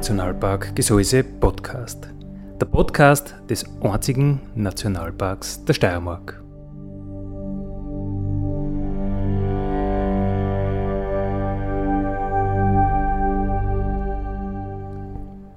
[0.00, 2.08] Nationalpark Gesäuse Podcast.
[2.58, 6.42] Der Podcast des einzigen Nationalparks der Steiermark.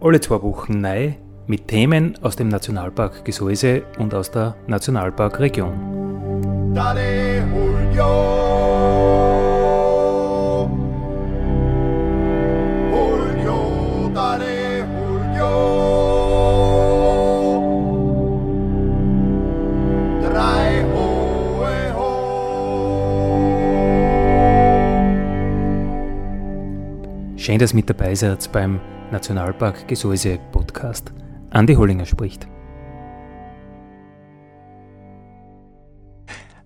[0.01, 1.13] Alle zwei Wochen neu
[1.47, 6.73] mit Themen aus dem Nationalpark Gesäuse und aus der Nationalparkregion.
[6.73, 8.52] Dale, Julio.
[27.43, 28.79] Schön, dass ihr mit dabei seid beim
[29.11, 31.11] Nationalpark Gesäuse Podcast.
[31.49, 32.47] Andi Hollinger spricht.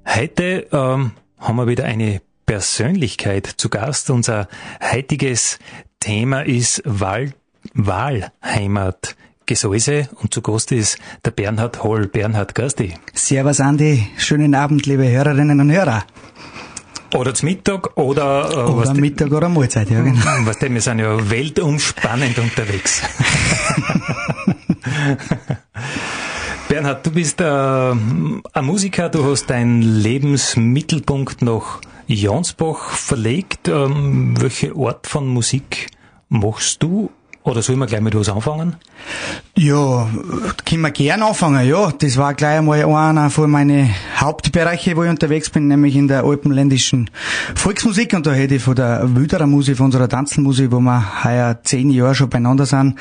[0.08, 4.12] Heute ähm, haben wir wieder eine Persönlichkeit zu Gast.
[4.12, 4.48] Unser
[4.80, 5.58] heutiges
[6.00, 7.34] Thema ist Wahl
[7.74, 9.16] Wahlheimat.
[9.48, 12.08] Gesäuse und zu Gast ist der Bernhard Holl.
[12.08, 12.94] Bernhard Gasti.
[13.16, 16.04] Servus Andi, schönen Abend, liebe Hörerinnen und Hörer.
[17.14, 18.50] Oder zum Mittag oder...
[18.52, 20.20] Äh, oder Mittag oder Mahlzeit, ja genau.
[20.44, 23.02] Was denn, wir sind ja weltumspannend unterwegs.
[26.70, 33.70] Bernhard, du bist äh, ein Musiker, du hast deinen Lebensmittelpunkt nach Jansbach verlegt.
[33.70, 35.88] Ähm, welche Art von Musik
[36.30, 37.10] machst du
[37.48, 38.76] oder sollen wir gleich mit was anfangen?
[39.56, 40.08] Ja,
[40.66, 41.92] können wir gern anfangen, ja.
[41.98, 46.24] Das war gleich einmal einer von meinen Hauptbereiche, wo ich unterwegs bin, nämlich in der
[46.24, 47.10] alpenländischen
[47.56, 48.14] Volksmusik.
[48.14, 51.90] Und da hätte ich von der Wüderer Musik, von unserer Tanzenmusik, wo wir heuer zehn
[51.90, 52.96] Jahre schon beieinander sind,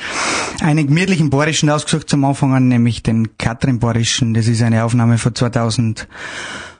[0.61, 4.33] einen gemütlichen Borischen ausgesucht zum Anfangen, nämlich den Katrin Borischen.
[4.33, 6.07] Das ist eine Aufnahme von 2000.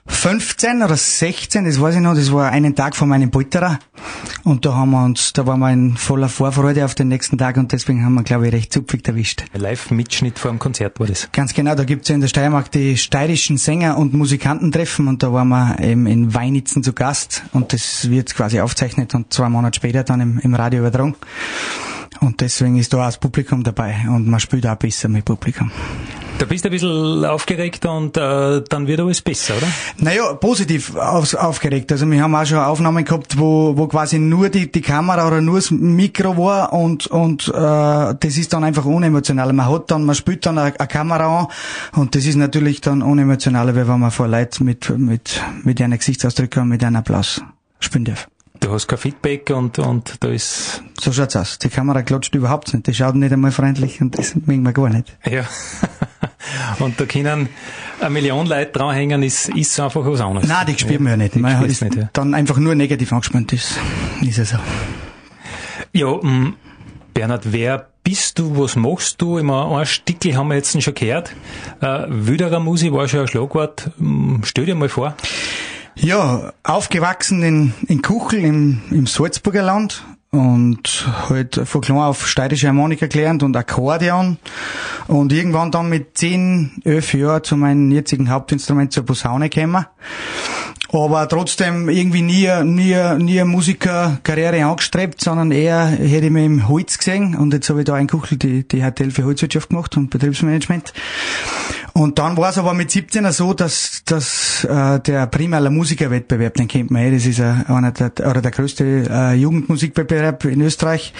[0.08, 3.78] 15 oder 16, das weiß ich noch, das war einen Tag vor meinem Polterer.
[4.42, 7.56] Und da haben wir uns, da waren wir in voller Vorfreude auf den nächsten Tag
[7.56, 9.44] und deswegen haben wir, glaube ich, recht zupfig erwischt.
[9.52, 11.30] Live-Mitschnitt vor dem Konzert war das.
[11.32, 15.32] Ganz genau, da gibt's ja in der Steiermark die steirischen Sänger und Musikantentreffen und da
[15.32, 19.76] waren wir eben in Weinitzen zu Gast und das wird quasi aufzeichnet und zwei Monate
[19.76, 21.14] später dann im, im Radio übertragen.
[22.20, 25.70] Und deswegen ist da auch das Publikum dabei und man spielt auch besser mit Publikum.
[26.38, 29.66] Da bist du ein bisschen aufgeregt und äh, dann wird alles besser, oder?
[29.96, 31.90] Naja, positiv auf, aufgeregt.
[31.90, 35.40] Also wir haben auch schon Aufnahmen gehabt, wo, wo quasi nur die, die Kamera oder
[35.40, 39.52] nur das Mikro war und, und äh, das ist dann einfach unemotional.
[39.52, 41.46] Man hat dann, man spielt dann eine, eine Kamera an
[42.00, 45.98] und das ist natürlich dann unemotionaler, wie wenn man vor Leuten mit, mit, mit einer
[45.98, 47.42] Gesichtsausdrücke und mit einem Applaus
[47.80, 48.28] spielen darf.
[48.60, 50.82] Du hast kein Feedback und, und da ist...
[51.00, 51.58] So schaut's aus.
[51.58, 52.86] Die Kamera klatscht überhaupt nicht.
[52.86, 55.16] Die schaut nicht einmal freundlich und das mögen wir gar nicht.
[55.24, 55.44] Ja.
[56.80, 57.48] und da können
[58.00, 60.48] eine Million Leute dranhängen, ist, ist einfach was anderes.
[60.48, 61.36] Nein, die spüren wir ja nicht.
[61.36, 62.10] Man ist nicht, ja.
[62.12, 63.78] dann einfach nur negativ angespannt ist.
[64.22, 64.58] Ist es so.
[65.92, 66.56] Ja, m,
[67.14, 69.38] Bernhard, wer bist du, was machst du?
[69.38, 71.34] Immer ein Stickel haben wir jetzt schon gehört.
[71.80, 73.90] Äh, Wüderer Musik war schon ein Schlagwort.
[74.44, 75.14] Stell dir mal vor.
[76.00, 82.68] Ja, aufgewachsen in, in Kuchel im, im Salzburger Land und halt von klein auf steirische
[82.68, 84.38] Harmonika gelernt und Akkordeon.
[85.08, 89.86] Und irgendwann dann mit zehn, elf Jahren zu meinem jetzigen Hauptinstrument zur Posaune gekommen.
[90.90, 96.96] Aber trotzdem irgendwie nie, nie, nie Musikerkarriere angestrebt, sondern eher hätte ich mich im Holz
[96.96, 97.34] gesehen.
[97.34, 100.94] Und jetzt habe ich da einkuchelt die, die HTL für Holzwirtschaft gemacht und Betriebsmanagement.
[101.98, 106.68] Und dann war es aber mit 17er so, dass, dass äh, der Primaler Musikerwettbewerb, den
[106.68, 111.12] kennt man eh, das ist einer der, oder der größte äh, Jugendmusikwettbewerb in Österreich,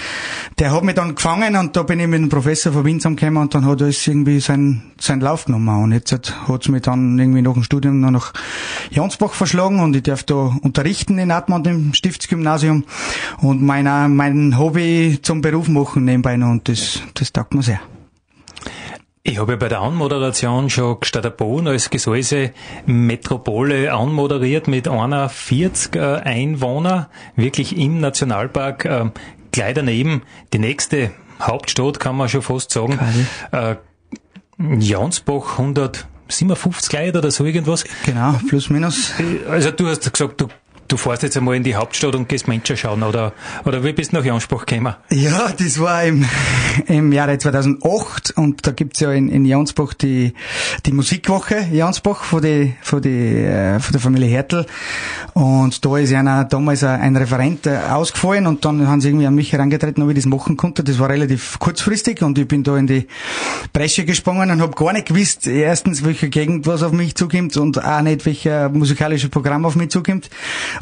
[0.57, 3.43] der hat mich dann gefangen und da bin ich mit dem Professor von Wien zusammengekommen
[3.43, 5.83] und dann hat alles irgendwie seinen, seinen Lauf genommen.
[5.83, 8.33] Und jetzt hat es mich dann irgendwie nach dem Studium noch nach
[8.89, 12.85] Jansbach verschlagen und ich darf da unterrichten in Atmund im Stiftsgymnasium
[13.41, 17.81] und mein, mein Hobby zum Beruf machen nebenbei noch und das, das taugt mir sehr.
[19.21, 20.97] Ich habe ja bei der Anmoderation schon
[21.35, 22.51] Bohn als Gesäuse
[22.85, 29.05] Metropole anmoderiert mit einer 40 äh, Einwohner, wirklich im Nationalpark, äh,
[29.51, 30.21] gleich daneben
[30.53, 31.11] die nächste
[31.41, 32.97] Hauptstadt, kann man schon fast sagen.
[33.51, 33.75] Äh,
[34.57, 37.85] Jansbach 100 57 Leute oder so irgendwas.
[38.05, 39.13] Genau, plus minus.
[39.49, 40.47] Also du hast gesagt, du
[40.89, 43.33] du fährst jetzt einmal in die Hauptstadt und gehst Menschen schauen, oder,
[43.63, 44.95] oder wie bist du nach Janspach gekommen?
[45.11, 46.25] Ja, das war im,
[46.87, 50.33] im Jahre 2008 und da gibt's ja in, in Jansbach die,
[50.85, 54.65] die Musikwoche Jansbach von, die, von, die, äh, von der Familie Hertel
[55.33, 59.35] und da ist einer damals ein Referent äh, ausgefallen und dann haben sie irgendwie an
[59.35, 60.83] mich herangetreten, ob ich das machen konnte.
[60.83, 63.07] Das war relativ kurzfristig und ich bin da in die
[63.73, 67.83] Bresche gesprungen und habe gar nicht gewusst, erstens, welche Gegend was auf mich zukommt und
[67.83, 70.29] auch nicht, welcher musikalische Programm auf mich zukommt.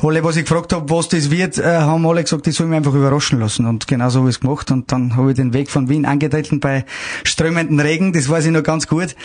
[0.03, 2.77] Alle, was ich gefragt habe, was das wird, äh, haben alle gesagt, ich soll mich
[2.77, 3.65] einfach überraschen lassen.
[3.65, 4.69] Und genau so habe ich es gemacht.
[4.71, 6.85] Und dann habe ich den Weg von Wien angetreten bei
[7.23, 9.15] strömenden Regen, das weiß ich noch ganz gut.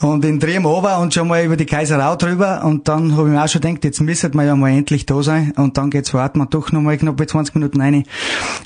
[0.00, 2.64] Und in Triem runter und schon mal über die Kaiserau drüber.
[2.64, 5.22] Und dann habe ich mir auch schon gedacht, jetzt müsste wir ja mal endlich da
[5.22, 5.52] sein.
[5.56, 8.04] Und dann geht's warten wir doch noch mal knapp 20 Minuten rein.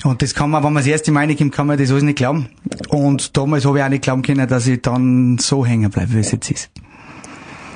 [0.03, 2.17] Und das kann man, wenn man das erste Mal reinkommt, kann man das alles nicht
[2.17, 2.49] glauben.
[2.89, 6.19] Und damals habe ich auch nicht glauben können, dass ich dann so hängen bleibe, wie
[6.19, 6.69] es jetzt ist.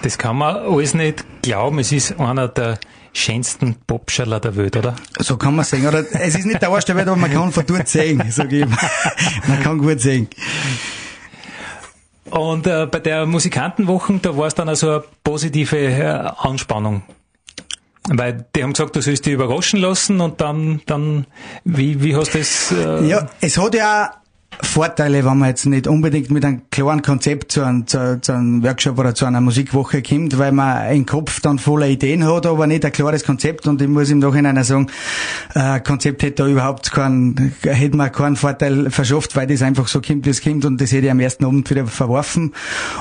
[0.02, 1.80] Das kann man alles nicht glauben.
[1.80, 2.78] Es ist einer der
[3.16, 4.96] schönsten Popschaller der Welt, oder?
[5.20, 5.88] So kann man sehen.
[5.88, 8.62] Oder es ist nicht der der Welt, aber man kann von dort sehen, sag ich
[8.62, 8.78] immer.
[9.48, 10.28] Man kann gut sehen.
[12.30, 17.04] Und äh, bei der Musikantenwochen, da war es dann also eine positive äh, Anspannung.
[18.08, 21.26] Weil die haben gesagt, du sollst dich überraschen lassen und dann, dann,
[21.64, 22.72] wie, wie hast du das?
[22.72, 24.12] Äh ja, es hat ja
[24.76, 28.62] Vorteile, wenn man jetzt nicht unbedingt mit einem klaren Konzept zu einem, zu, zu einem
[28.62, 32.68] Workshop oder zu einer Musikwoche kommt, weil man im Kopf dann voller Ideen hat, aber
[32.68, 33.68] nicht ein klares Konzept.
[33.68, 34.88] Und ich muss im Nachhinein sagen,
[35.54, 40.02] äh, Konzept hätte da überhaupt keinen, hätte man keinen Vorteil verschafft, weil das einfach so
[40.02, 40.66] kommt, wie es kommt.
[40.66, 42.52] Und das hätte ich am ersten Abend wieder verworfen.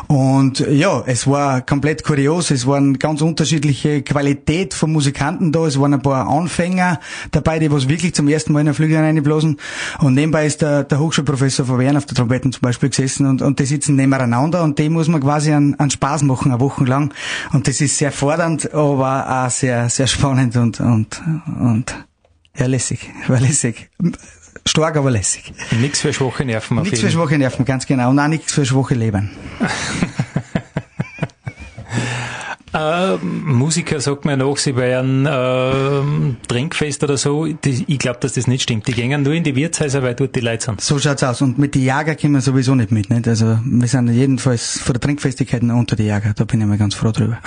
[0.07, 2.53] Und ja, es war komplett kurios.
[2.53, 5.67] Es waren ganz unterschiedliche Qualität von Musikanten da.
[5.67, 7.01] Es waren ein paar Anfänger
[7.33, 9.57] dabei, die was wirklich zum ersten Mal in den Flügel reinblasen.
[9.99, 13.43] Und nebenbei ist der, der Hochschulprofessor Professor Verwehren auf der Trompeten zum Beispiel gesessen und,
[13.43, 16.85] und die sitzen nebeneinander und dem muss man quasi einen, einen Spaß machen, eine Woche
[16.85, 17.13] lang.
[17.53, 21.21] Und das ist sehr fordernd, aber auch sehr, sehr spannend und, und,
[21.61, 21.95] und
[22.57, 23.91] ja, lässig, war lässig.
[24.67, 25.53] Stark, aber lässig.
[25.79, 26.81] Nichts für schwache Nerven.
[26.83, 28.11] Nichts für schwache Nerven, ganz genau.
[28.11, 29.31] Und auch nichts für schwache Leben.
[32.75, 37.47] Äh, Musiker sagt mir nach, sie wären äh, Trinkfest oder so.
[37.47, 38.89] ich glaube, dass das nicht stimmt.
[38.89, 40.81] Die gehen nur in die Wirtshäuser, weil dort die Leute sind.
[40.81, 41.41] So schaut's aus.
[41.41, 43.11] Und mit die Jager kommen wir sowieso nicht mit.
[43.11, 43.29] Nicht?
[43.29, 46.35] Also wir sind jedenfalls von der Trinkfestigkeiten unter die Jager.
[46.35, 47.39] Da bin ich mal ganz froh drüber.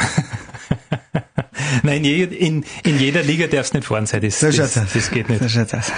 [1.84, 4.22] Nein, in, in, in, jeder Liga darfst du nicht fahren sein.
[4.22, 5.44] Das, so das, das, das geht nicht.
[5.44, 5.92] So schaut's aus.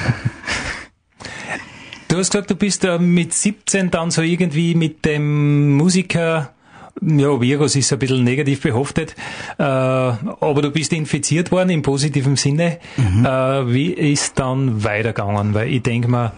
[2.08, 6.56] Du hast gesagt, du bist äh, mit 17 dann so irgendwie mit dem Musiker
[7.02, 9.16] ja, Virus ist ein bisschen negativ behaftet,
[9.58, 12.78] äh, aber du bist infiziert worden im positiven Sinne.
[12.98, 13.26] Mhm.
[13.26, 15.54] Äh, wie ist dann weitergegangen?
[15.54, 16.34] Weil ich denke mal,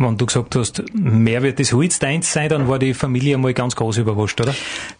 [0.00, 3.52] wenn du gesagt hast, mehr wird das Holz deins sein, dann war die Familie einmal
[3.52, 4.54] ganz groß überrascht, oder?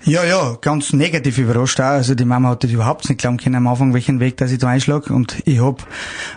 [0.04, 1.86] Ja, ja, ganz negativ überrascht auch.
[1.86, 4.58] Also die Mama hat das überhaupt nicht glauben können am Anfang, welchen Weg, dass ich
[4.58, 5.12] da einschlage.
[5.14, 5.86] Und ich hab,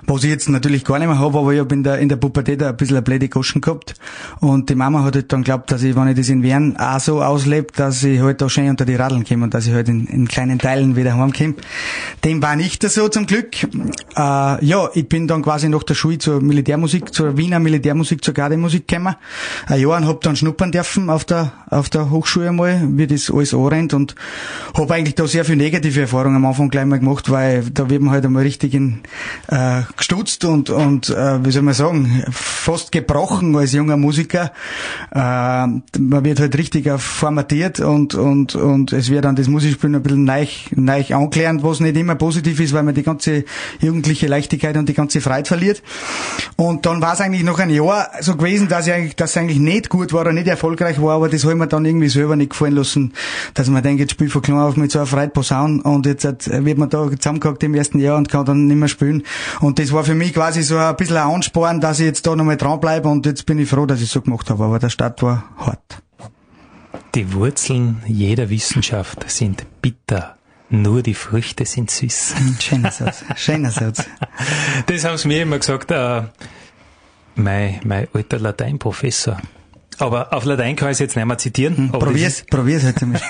[0.08, 2.16] was ich jetzt natürlich gar nicht mehr habe, aber ich hab in der, in der
[2.16, 3.96] Pubertät ein bisschen eine blöde Goschen gehabt.
[4.40, 7.00] Und die Mama hat halt dann geglaubt, dass ich, wenn ich das in Wien auch
[7.02, 9.90] so auslebe, dass ich halt da schön unter die Radeln komme und dass ich halt
[9.90, 11.56] in, in kleinen Teilen wieder heimkomme.
[12.24, 13.64] Dem war nicht so zum Glück.
[13.64, 18.34] Äh, ja, ich bin dann quasi nach der Schule zur Militärmusik, zur Wiener Militärmusik, zur
[18.34, 19.16] Garde Musik gekommen.
[19.68, 23.32] Ein Jahr und hab dann schnuppern dürfen auf der, auf der Hochschule mal, wie das
[23.32, 24.16] alles anrennt und
[24.74, 28.02] hab eigentlich da sehr viel negative Erfahrungen am Anfang gleich mal gemacht, weil da wird
[28.02, 29.00] man halt einmal richtig in,
[29.48, 34.52] äh, gestutzt und, und äh, wie soll man sagen, fast gebrochen als junger Musiker.
[35.12, 40.04] Äh, man wird halt richtig formatiert und, und, und es wird dann das Musikspielen ein
[40.04, 43.46] bisschen neu, neu angelernt, was nicht immer positiv ist, weil man die ganze
[43.80, 45.84] jugendliche Leichtigkeit und die ganze Freiheit verliert.
[46.56, 49.38] Und dann war es eigentlich noch ein Jahr so gewesen, dass, ich eigentlich, dass es
[49.38, 52.10] eigentlich nicht gut war oder nicht erfolgreich war, aber das habe ich mir dann irgendwie
[52.10, 53.14] selber nicht gefallen lassen,
[53.54, 56.78] dass man denkt, jetzt spiel von klein auf mit so einer Freudposaun und jetzt wird
[56.78, 59.24] man da zusammengehackt im ersten Jahr und kann dann nicht mehr spielen.
[59.62, 62.36] Und das war für mich quasi so ein bisschen ein Ansporn, dass ich jetzt da
[62.36, 65.24] nochmal dranbleibe und jetzt bin ich froh, dass ich so gemacht habe, aber der Start
[65.24, 66.02] war hart.
[67.16, 70.38] Die Wurzeln jeder Wissenschaft sind bitter.
[70.70, 72.34] Nur die Früchte sind süß.
[72.60, 73.24] Schöner Satz.
[73.36, 74.04] Schöner Satz.
[74.88, 75.92] Das haben sie mir immer gesagt.
[75.92, 76.24] Äh,
[77.36, 79.38] mein, mein alter Lateinprofessor.
[80.00, 81.78] Aber auf Latein kann ich es jetzt nicht mehr zitieren.
[81.78, 83.22] Hm, probier's, probier's halt damit.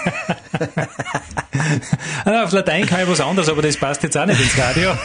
[2.26, 4.92] auf Latein kann ich was anderes, aber das passt jetzt auch nicht ins Radio.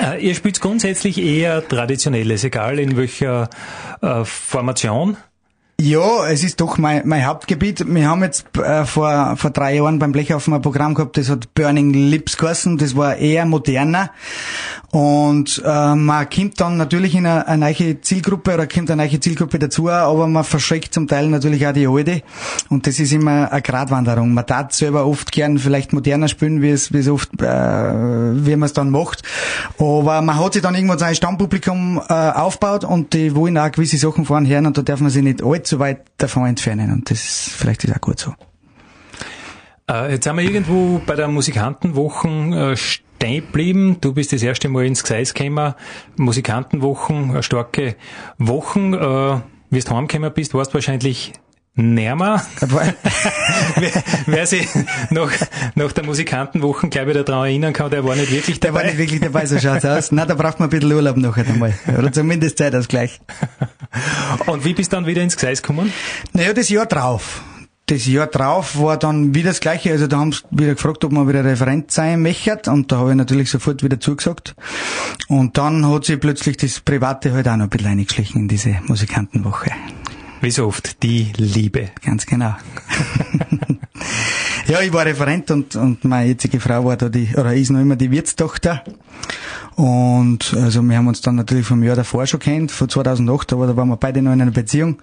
[0.00, 3.50] Äh, ihr spielt grundsätzlich eher traditionelles, egal in welcher
[4.00, 5.16] äh, Formation.
[5.80, 7.84] Ja, es ist doch mein, mein Hauptgebiet.
[7.86, 11.54] Wir haben jetzt äh, vor, vor drei Jahren beim Blechhaufen ein Programm gehabt, das hat
[11.54, 12.78] Burning Lips geheißen.
[12.78, 14.10] Das war eher moderner.
[14.90, 19.20] Und äh, man kommt dann natürlich in eine, eine neue Zielgruppe oder kommt eine neue
[19.20, 22.22] Zielgruppe dazu, aber man verschreckt zum Teil natürlich auch die alte.
[22.70, 24.32] Und das ist immer eine Gratwanderung.
[24.32, 28.56] Man tat selber oft gern vielleicht moderner spielen, wie es, wie es oft, äh, wie
[28.56, 29.22] man es dann macht.
[29.78, 33.98] Aber man hat sich dann irgendwann sein Stammpublikum äh, aufgebaut und die wollen auch gewisse
[33.98, 36.92] Sachen fahren hören und da darf man sich nicht allzu weit davon entfernen.
[36.92, 38.34] Und das ist, vielleicht ist auch gut so.
[39.90, 43.98] Äh, jetzt sind wir irgendwo bei der Musikantenwochen äh, stehen geblieben.
[44.00, 45.74] Du bist das erste Mal ins Gseis gekommen.
[46.16, 47.96] Musikantenwochen, starke
[48.38, 48.94] Wochen.
[48.94, 51.34] Äh, wie du heimgekommen bist, warst wahrscheinlich
[51.78, 52.44] Närmer.
[53.76, 53.92] wer,
[54.26, 54.66] wer sich
[55.10, 55.30] noch
[55.76, 58.80] nach der Musikantenwoche gleich wieder daran erinnern kann, der war nicht wirklich dabei.
[58.80, 60.10] Der war nicht wirklich dabei, so schaut's aus.
[60.10, 61.72] Na, da braucht man ein bisschen Urlaub noch einmal.
[61.96, 63.20] Oder zumindest Zeitausgleich.
[64.46, 65.92] Und wie bist du dann wieder ins Gseis gekommen?
[66.32, 67.42] Naja, das Jahr drauf.
[67.86, 69.92] Das Jahr drauf war dann wieder das Gleiche.
[69.92, 72.70] Also da haben sie wieder gefragt, ob man wieder Referent sein möchte.
[72.70, 74.56] Und da habe ich natürlich sofort wieder zugesagt.
[75.28, 78.76] Und dann hat sich plötzlich das Private halt auch noch ein bisschen eingeschlichen in diese
[78.86, 79.70] Musikantenwoche.
[80.40, 81.90] Wie so oft, die Liebe.
[82.04, 82.54] Ganz genau.
[84.66, 87.80] ja, ich war Referent und, und meine jetzige Frau war da die, oder ist noch
[87.80, 88.84] immer die Wirtstochter.
[89.74, 93.66] Und also wir haben uns dann natürlich vom Jahr davor schon kennt, von 2008, aber
[93.66, 95.00] da waren wir beide noch in einer Beziehung.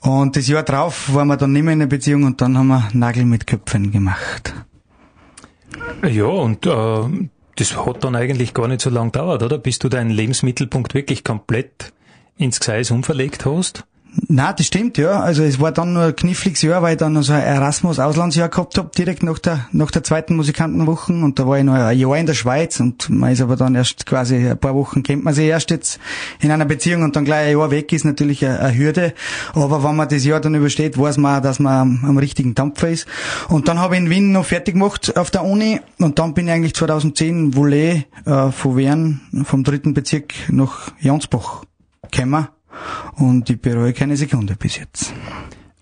[0.00, 2.68] Und das Jahr drauf waren wir dann nicht mehr in einer Beziehung und dann haben
[2.68, 4.54] wir Nagel mit Köpfen gemacht.
[6.08, 9.58] Ja, und äh, das hat dann eigentlich gar nicht so lang gedauert, oder?
[9.58, 11.92] Bis du deinen Lebensmittelpunkt wirklich komplett
[12.36, 13.84] ins Gseis umverlegt hast?
[14.28, 15.20] Na, das stimmt, ja.
[15.20, 18.78] Also es war dann nur ein kniffliges Jahr, weil ich dann so ein Erasmus-Auslandsjahr gehabt
[18.78, 21.12] hab direkt nach der, nach der zweiten Musikantenwoche.
[21.12, 23.74] Und da war ich noch ein Jahr in der Schweiz und man ist aber dann
[23.74, 25.98] erst quasi ein paar Wochen kennt man sich erst jetzt
[26.40, 29.14] in einer Beziehung und dann gleich ein Jahr weg ist natürlich eine, eine Hürde.
[29.52, 32.90] Aber wenn man das Jahr dann übersteht, weiß man, dass man am, am richtigen Dampfer
[32.90, 33.06] ist.
[33.48, 36.46] Und dann habe ich in Wien noch fertig gemacht auf der Uni und dann bin
[36.46, 41.64] ich eigentlich 2010 Volet äh, von Wern, vom dritten Bezirk nach Jansbach
[42.12, 42.46] gekommen
[43.16, 45.12] und ich bereue keine Sekunde bis jetzt.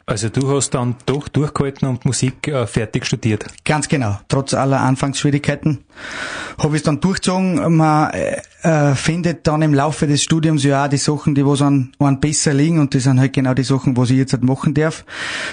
[0.05, 3.47] Also du hast dann doch durchgehalten und Musik äh, fertig studiert.
[3.65, 4.19] Ganz genau.
[4.29, 5.85] Trotz aller Anfangsschwierigkeiten
[6.59, 7.77] habe ich es dann durchgezogen.
[7.77, 8.11] Man
[8.63, 12.21] äh, findet dann im Laufe des Studiums ja auch die Sachen, die was an, an
[12.21, 15.05] besser liegen und das sind halt genau die Sachen, was ich jetzt halt machen darf.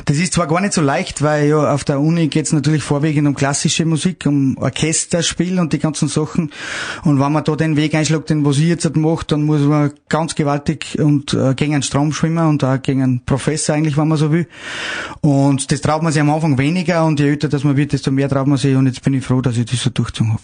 [0.05, 2.83] Das ist zwar gar nicht so leicht, weil ja auf der Uni geht es natürlich
[2.83, 6.51] vorwiegend um klassische Musik, um Orchesterspiel und die ganzen Sachen.
[7.03, 9.61] Und wenn man da den Weg einschlägt, den was ich jetzt halt mache, dann muss
[9.61, 13.97] man ganz gewaltig und äh, gegen einen Strom schwimmen und auch gegen einen Professor eigentlich,
[13.97, 14.47] wenn man so will.
[15.21, 18.11] Und das traut man sich am Anfang weniger und je älter das man wird, desto
[18.11, 20.43] mehr traut man sich und jetzt bin ich froh, dass ich das so durchgezogen habe.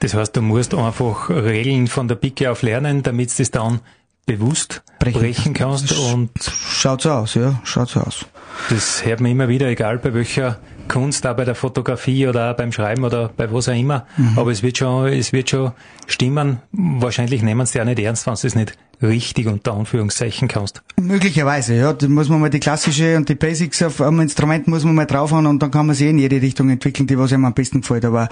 [0.00, 3.80] Das heißt, du musst einfach Regeln von der Pike auf lernen, damit du das dann
[4.26, 8.26] bewusst brechen, brechen kannst und schaut so aus, ja, schaut so aus.
[8.68, 12.56] Das hört man immer wieder, egal bei welcher Kunst, auch bei der Fotografie oder auch
[12.56, 14.06] beim Schreiben oder bei was auch immer.
[14.16, 14.38] Mhm.
[14.38, 15.72] Aber es wird schon, es wird schon
[16.06, 16.60] stimmen.
[16.72, 20.82] Wahrscheinlich nehmen sie ja nicht ernst, wenn du es nicht richtig unter Anführungszeichen kannst.
[21.00, 21.92] Möglicherweise, ja.
[21.92, 25.06] Da muss man mal die klassische und die Basics auf einem Instrument muss man mal
[25.06, 27.80] draufhauen und dann kann man sie in jede Richtung entwickeln, die was einem am besten
[27.80, 28.04] gefällt.
[28.04, 28.28] Aber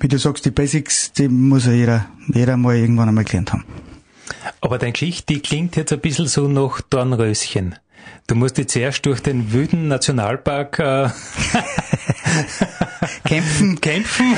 [0.00, 3.64] wie du sagst, die Basics, die muss ja jeder, jeder mal irgendwann einmal gelernt haben.
[4.60, 7.76] Aber deine Geschichte, die klingt jetzt ein bisschen so nach Dornröschen.
[8.26, 11.08] Du musst jetzt zuerst durch den wüden Nationalpark äh,
[13.26, 13.80] kämpfen.
[13.80, 14.36] kämpfen.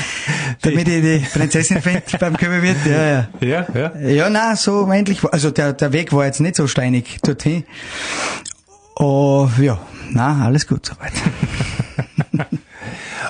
[0.61, 2.77] Damit ich die Prinzessin finde beim Köberwirt.
[2.85, 3.27] Ja, ja.
[3.39, 3.95] Ja, ja.
[3.99, 5.23] Ja, nein, so endlich.
[5.23, 7.63] Also der, der Weg war jetzt nicht so steinig dorthin.
[8.97, 9.79] Oh, ja,
[10.11, 11.13] na, alles gut soweit.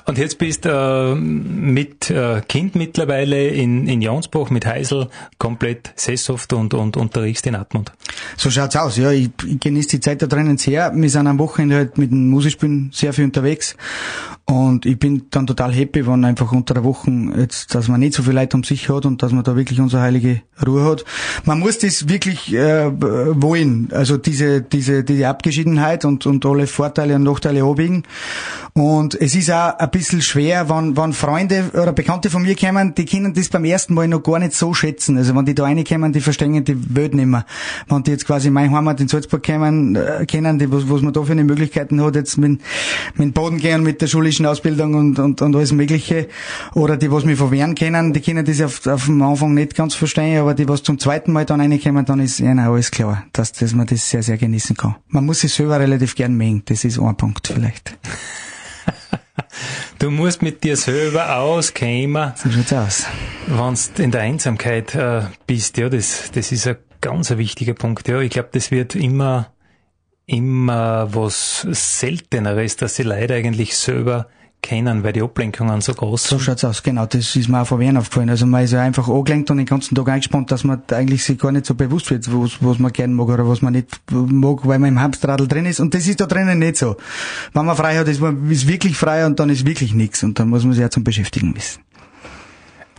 [0.05, 5.07] Und jetzt bist äh, mit äh, Kind mittlerweile in, in Jansbach mit Heisel
[5.39, 7.91] komplett sesshaft und, und unterrichst in Atmund.
[8.38, 9.12] So schaut's aus, ja.
[9.12, 10.91] Ich, ich genieße die Zeit da drinnen sehr.
[10.95, 13.75] Wir sind am Wochenende halt mit dem Musikspielen sehr viel unterwegs.
[14.47, 18.13] Und ich bin dann total happy, wenn einfach unter der Woche jetzt, dass man nicht
[18.13, 21.03] so viel Leute um sich hat und dass man da wirklich unsere heilige Ruhe hat.
[21.45, 23.89] Man muss das wirklich äh, wollen.
[23.91, 28.03] Also diese, diese, diese Abgeschiedenheit und, und alle Vorteile und Nachteile abwägen.
[28.73, 32.93] Und es ist auch ein bisschen schwer, wenn, wenn Freunde oder Bekannte von mir kommen,
[32.93, 35.17] die können das beim ersten Mal noch gar nicht so schätzen.
[35.17, 37.45] Also wenn die da reinkommen, die verstehen die Welt nicht mehr.
[37.87, 41.01] Wenn die jetzt quasi in mein Heimat in Salzburg kommen, äh, kennen, die, was, was
[41.01, 42.59] man da für eine Möglichkeiten hat, jetzt mit,
[43.15, 46.27] mit dem Boden gehen, mit der schulischen Ausbildung und, und, und alles Mögliche.
[46.74, 49.75] Oder die, was mich von Wehren kennen, die können das auf, auf dem Anfang nicht
[49.75, 53.25] ganz verstehen, aber die, was zum zweiten Mal dann reinkommen, dann ist ihnen alles klar,
[53.34, 54.96] dass, dass man das sehr, sehr genießen kann.
[55.08, 56.63] Man muss sich selber relativ gern mengen.
[56.65, 57.98] Das ist ein Punkt vielleicht.
[60.00, 62.34] Du musst mit dir selber auskommen.
[62.36, 63.06] So schaut's aus.
[63.48, 68.08] Wenn du in der Einsamkeit äh, bist, ja, das, das ist ein ganz wichtiger Punkt.
[68.08, 69.51] Ja, ich glaube, das wird immer,
[70.27, 74.27] immer was Selteneres, dass sie Leute eigentlich selber
[74.65, 76.39] kennen, weil die Ablenkungen so groß sind.
[76.39, 77.05] So schaut's aus, genau.
[77.05, 78.32] Das ist mir auch von Wien aufgefallen.
[78.32, 81.38] Also man ist ja einfach angelenkt und den ganzen Tag eingespannt, dass man eigentlich sich
[81.38, 84.67] gar nicht so bewusst wird, was, was man gern mag oder was man nicht mag,
[84.67, 85.79] weil man im Hamsterradl drin ist.
[85.79, 86.98] Und das ist da drinnen nicht so.
[87.53, 90.24] Wenn man frei hat, ist man ist wirklich frei und dann ist wirklich nichts.
[90.24, 91.84] Und dann muss man sich ja zum Beschäftigen wissen.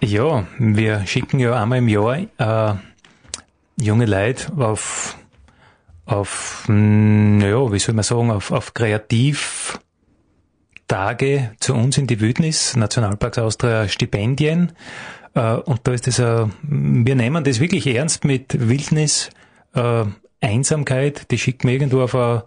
[0.00, 2.75] Ja, wir schicken ja einmal im Jahr äh,
[3.80, 5.16] junge Leute auf
[6.06, 9.80] auf, ja, wie soll man sagen, auf, auf kreativ
[10.88, 14.72] Tage zu uns in die Wildnis, Nationalparks Austria Stipendien.
[15.34, 19.30] Äh, und da ist das, äh, wir nehmen das wirklich ernst mit Wildnis,
[19.75, 20.04] äh,
[20.40, 22.44] Einsamkeit, die schickt mir irgendwo auf eine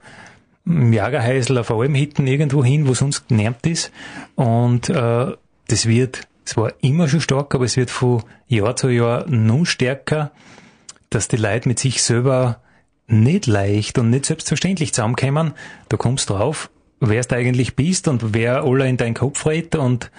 [0.66, 3.92] Jagerhäusl auf allem Hitten irgendwo hin, wo sonst genähmt ist.
[4.36, 5.34] Und äh,
[5.68, 9.66] das wird, es war immer schon stark, aber es wird von Jahr zu Jahr nun
[9.66, 10.32] stärker,
[11.10, 12.62] dass die Leute mit sich selber
[13.12, 15.54] nicht leicht und nicht selbstverständlich zusammenkommen.
[15.90, 20.12] Da kommst drauf, wer du eigentlich bist und wer alle in deinen Kopf redet und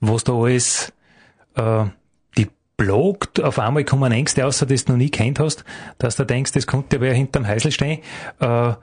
[0.00, 0.92] was da alles
[1.54, 1.84] äh,
[2.36, 3.42] die blockt.
[3.42, 5.64] Auf einmal kommen Ängste außer dass du noch nie kennt hast,
[5.98, 8.00] dass du denkst, das könnte wer hinterm Heisel stehen.
[8.40, 8.74] Äh,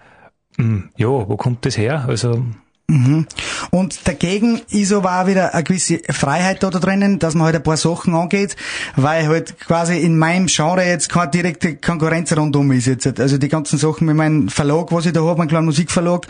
[0.58, 2.06] hm, ja, wo kommt das her?
[2.08, 2.46] Also
[2.88, 3.28] Mhm.
[3.72, 7.64] Und dagegen ist aber auch wieder eine gewisse Freiheit da, drinnen, dass man halt ein
[7.64, 8.58] paar Sachen angeht,
[8.98, 13.20] weil halt quasi in meinem Genre jetzt keine direkte Konkurrenz rundum ist jetzt.
[13.22, 16.28] Also die ganzen Sachen mit meinem Verlag, was ich da habe, mein kleiner Musikverlag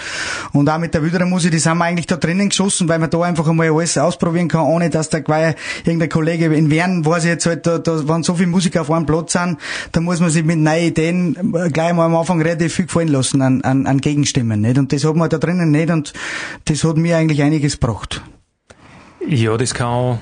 [0.53, 3.09] und auch mit der Wüderer Musik, die sind wir eigentlich da drinnen geschossen, weil man
[3.09, 5.55] da einfach einmal alles ausprobieren kann, ohne dass da gleich
[5.85, 8.91] irgendein Kollege in Wern weiß ich jetzt halt, da, da wenn so viele Musiker auf
[8.91, 9.57] einem Platz sind,
[9.91, 13.41] da muss man sich mit neuen Ideen gleich mal am Anfang relativ viel gefallen lassen
[13.41, 14.77] an, an, an Gegenstimmen, nicht?
[14.77, 16.13] Und das hat man da drinnen nicht und
[16.65, 18.21] das hat mir eigentlich einiges gebracht.
[19.27, 20.19] Ja, das kann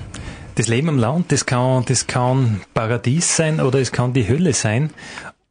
[0.54, 4.52] das Leben am Land, das kann, das kann Paradies sein oder es kann die Hölle
[4.52, 4.90] sein.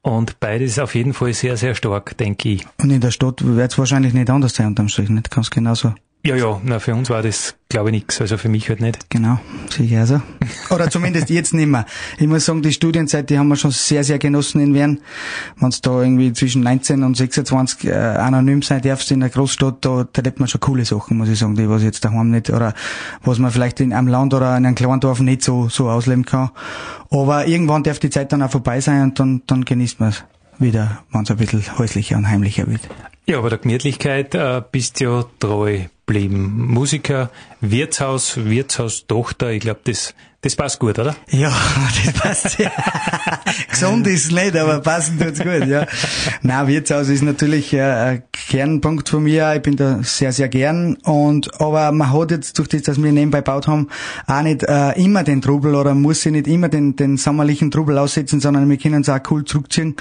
[0.03, 2.65] Und beides auf jeden Fall sehr, sehr stark, denke ich.
[2.81, 5.29] Und in der Stadt wird es wahrscheinlich nicht anders sein unterm Strich, nicht?
[5.29, 8.21] Kannst genauso ja, ja, na, für uns war das, glaube ich, nichts.
[8.21, 9.09] Also für mich halt nicht.
[9.09, 10.21] Genau, sicher also.
[10.69, 11.85] Oder zumindest jetzt nicht mehr.
[12.19, 15.01] Ich muss sagen, die Studienzeit, die haben wir schon sehr, sehr genossen in Wien.
[15.59, 20.05] Wenn da irgendwie zwischen 19 und 26 äh, anonym sein darfst in der Großstadt, da,
[20.13, 22.75] da lebt man schon coole Sachen, muss ich sagen, die was jetzt daheim nicht, oder
[23.23, 26.25] was man vielleicht in einem Land oder in einem kleinen Dorf nicht so, so ausleben
[26.25, 26.51] kann.
[27.09, 30.23] Aber irgendwann darf die Zeit dann auch vorbei sein und dann, dann genießt man es
[30.59, 32.81] wieder, wenn es ein bisschen häuslicher und heimlicher wird.
[33.27, 36.67] Ja, aber der Gemütlichkeit äh, bist ja treu geblieben.
[36.67, 37.29] Musiker,
[37.61, 41.15] Wirtshaus, Wirtshaustochter, ich glaube, das, das passt gut, oder?
[41.29, 41.49] Ja,
[42.03, 42.71] das passt ja.
[43.69, 45.85] Gesund ist nicht, aber passen tut's gut, ja.
[46.41, 49.53] Nein, Wirtshaus ist natürlich äh, Kernpunkt von mir.
[49.55, 50.95] Ich bin da sehr, sehr gern.
[51.05, 53.87] Und, aber man hat jetzt durch das, dass wir nebenbei gebaut haben,
[54.27, 57.97] auch nicht äh, immer den Trubel oder muss sich nicht immer den, den sommerlichen Trubel
[57.97, 59.95] aussetzen, sondern wir können es auch cool zurückziehen.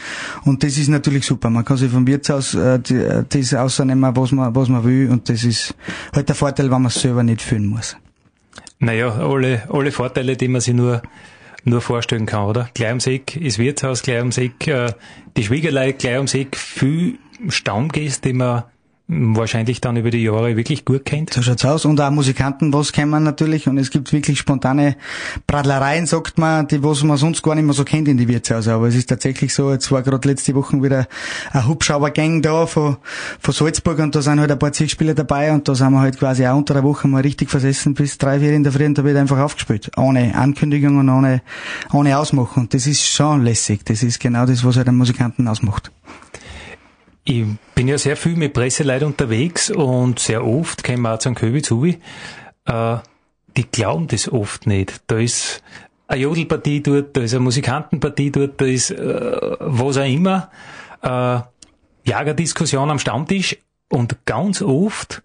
[0.45, 1.49] Und das ist natürlich super.
[1.49, 5.11] Man kann sich vom Wirtshaus äh, äh das ausnehmen, was man, was man will.
[5.11, 5.77] Und das ist
[6.13, 7.97] halt der Vorteil, wenn man es selber nicht fühlen muss.
[8.81, 11.03] Naja, alle, alle Vorteile, die man sich nur,
[11.63, 12.69] nur vorstellen kann, oder?
[12.75, 14.93] Gleich ums Eck ist Wirtshaus, gleich ums Eck, äh,
[15.37, 18.65] die Schwiegerlei, gleich ums Eck, viel Stammgäste, die man
[19.11, 21.33] wahrscheinlich dann über die Jahre wirklich gut kennt.
[21.33, 21.85] So schaut's aus.
[21.85, 23.67] Und auch Musikanten, was kennen natürlich.
[23.67, 24.97] Und es gibt wirklich spontane
[25.49, 28.75] Bradlereien, sagt man, die was man sonst gar nicht mehr so kennt in die Wirtshäuser.
[28.75, 31.09] Aber es ist tatsächlich so, jetzt war gerade letzte Woche wieder
[31.53, 32.99] ein Hubschraubergang da von,
[33.41, 36.19] von Salzburg und da sind halt ein paar Zielspieler dabei und da sind wir halt
[36.19, 38.97] quasi auch unter der Woche mal richtig versessen bis drei, vier in der Früh und
[38.97, 39.91] da wird einfach aufgespielt.
[39.97, 41.43] Ohne Ankündigung und ohne,
[41.93, 42.65] ohne Ausmachen.
[42.65, 43.85] Und das ist schon lässig.
[43.85, 45.91] Das ist genau das, was halt einen Musikanten ausmacht.
[47.25, 51.35] Ich bin ja sehr viel mit Presseleuten unterwegs und sehr oft kommen wir auch zum
[51.35, 51.85] Köbi zu.
[51.85, 52.97] Äh,
[53.57, 55.03] die glauben das oft nicht.
[55.07, 55.63] Da ist
[56.09, 60.51] eine Jodelpartie dort, da ist eine Musikantenpartie dort, da ist äh, was auch immer.
[61.03, 61.41] Äh,
[62.09, 65.23] Jagerdiskussion am Stammtisch und ganz oft,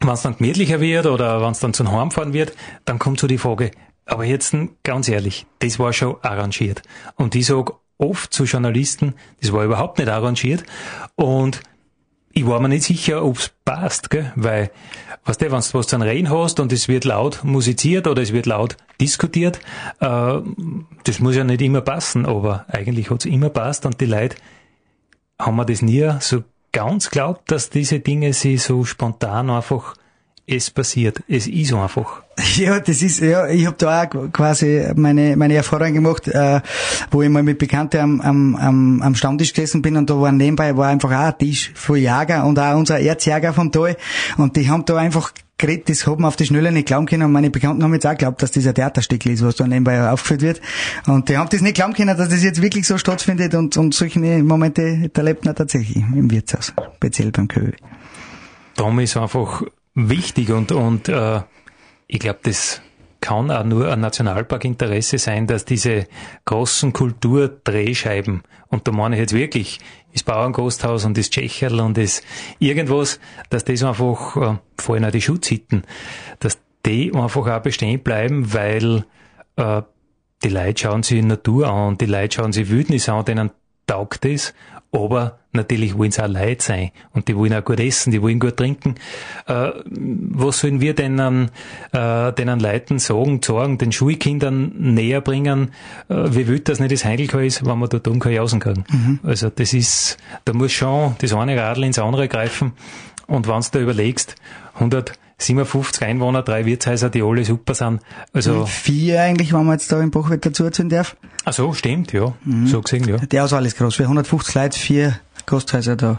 [0.00, 3.26] wenn es dann gemütlicher wird oder wenn es dann zum Heimfahren wird, dann kommt so
[3.26, 3.72] die Frage,
[4.06, 6.82] aber jetzt ganz ehrlich, das war schon arrangiert.
[7.16, 10.64] Und ich sag, oft zu Journalisten, das war überhaupt nicht arrangiert
[11.16, 11.60] und
[12.32, 14.32] ich war mir nicht sicher, ob's passt, gell?
[14.36, 14.70] weil,
[15.24, 18.32] weißt du, wenn du was zu Reden hast und es wird laut musiziert oder es
[18.32, 19.58] wird laut diskutiert,
[20.00, 20.38] äh,
[21.04, 24.36] das muss ja nicht immer passen, aber eigentlich hat's immer passt und die Leute
[25.38, 29.94] haben mir das nie so ganz glaubt, dass diese Dinge sie so spontan einfach
[30.48, 31.22] es passiert.
[31.28, 32.22] Es ist einfach.
[32.54, 36.60] Ja, das ist, ja, ich habe da auch quasi meine, meine Erfahrung gemacht, äh,
[37.10, 40.30] wo ich mal mit Bekannten am, am, am, am Stammtisch gesessen bin und da war
[40.30, 43.96] nebenbei war einfach auch ein Tisch voll Jäger und auch unser Erzjäger vom Tal
[44.36, 47.24] und die haben da einfach geredet, das hat man auf die Schnelle nicht glauben können
[47.24, 50.08] und meine Bekannten haben jetzt auch geglaubt, dass das ein Theaterstück ist, was da nebenbei
[50.08, 50.60] aufgeführt wird
[51.06, 53.94] und die haben das nicht glauben können, dass das jetzt wirklich so stattfindet und, und
[53.94, 57.74] solche Momente erlebt man tatsächlich im Wirtshaus, speziell beim Köhl.
[58.76, 59.64] Darum ist einfach
[59.98, 61.40] wichtig und, und äh,
[62.06, 62.80] ich glaube, das
[63.20, 66.06] kann auch nur ein Nationalparkinteresse sein, dass diese
[66.44, 69.80] großen Kulturdrehscheiben, und da meine ich jetzt wirklich
[70.12, 72.22] das Bauerngasthaus und das Tschecherl und das
[72.58, 73.18] irgendwas,
[73.50, 75.82] dass das einfach, äh, vor allem auch die Schutzhitten,
[76.38, 79.04] dass die einfach auch bestehen bleiben, weil
[79.56, 79.82] äh,
[80.44, 83.50] die Leute schauen sich Natur an, die Leute schauen sich Wildnis an, denen
[83.86, 84.54] taugt es,
[84.90, 88.40] aber natürlich wollen es auch Leute sein und die wollen auch gut essen, die wollen
[88.40, 88.94] gut trinken.
[89.46, 91.18] Äh, was sollen wir denn
[91.92, 95.72] äh, den Leuten sagen, sagen, den Schulkindern näher bringen,
[96.08, 98.84] äh, wie wild das nicht das Heidelka ist, wenn man da dumm keine Jausen kriegen.
[98.90, 99.20] Mhm.
[99.22, 102.72] Also das ist, da muss schon das eine Radl ins andere greifen
[103.26, 104.36] und wenn du da überlegst,
[105.40, 108.00] 157 Einwohner, drei Wirtshäuser, die alle super sind.
[108.32, 111.16] Also vier eigentlich, wenn man jetzt da im Buchwert dazu erzählen darf.
[111.44, 112.34] Ach so, stimmt, ja.
[112.44, 112.66] Mhm.
[112.66, 113.18] So gesehen, ja.
[113.18, 113.94] Der ist alles groß.
[113.94, 116.18] Für 150 Leute, vier Gasthäuser da.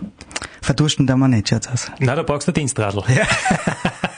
[0.62, 1.92] Verdursten da man nicht, schaut's aus.
[2.00, 3.04] Nein, da brauchst du Dienstradl.
[3.14, 3.24] Ja.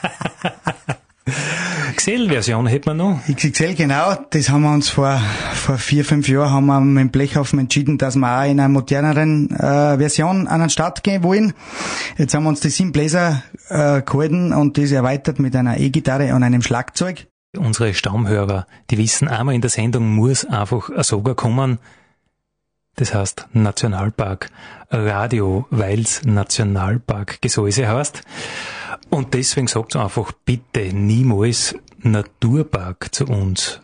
[2.02, 3.20] XL-Version hätte man noch.
[3.32, 4.16] XXL, genau.
[4.32, 5.22] Das haben wir uns vor,
[5.54, 8.70] vor vier, fünf Jahren haben wir mit dem Blechhaufen entschieden, dass wir auch in einer
[8.70, 11.54] moderneren äh, Version an den Start gehen wollen.
[12.18, 16.34] Jetzt haben wir uns die Sim Blazer äh, gehalten und das erweitert mit einer E-Gitarre
[16.34, 17.28] und einem Schlagzeug.
[17.56, 21.78] Unsere Stammhörer, die wissen, einmal in der Sendung muss einfach ein Sogar kommen.
[22.96, 24.50] Das heißt Nationalpark
[24.90, 28.24] Radio, weil's Nationalpark Gesäuse heißt.
[29.12, 33.82] Und deswegen sagt einfach bitte niemals Naturpark zu uns.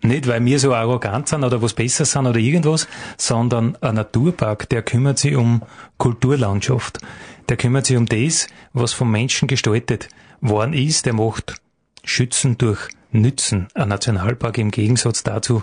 [0.00, 4.68] Nicht, weil wir so arrogant sind oder was besser sind oder irgendwas, sondern ein Naturpark,
[4.68, 5.62] der kümmert sich um
[5.96, 7.00] Kulturlandschaft.
[7.48, 10.08] Der kümmert sich um das, was vom Menschen gestaltet
[10.40, 11.06] worden ist.
[11.06, 11.56] Der macht
[12.04, 13.68] Schützen durch Nützen.
[13.74, 15.62] Ein Nationalpark im Gegensatz dazu,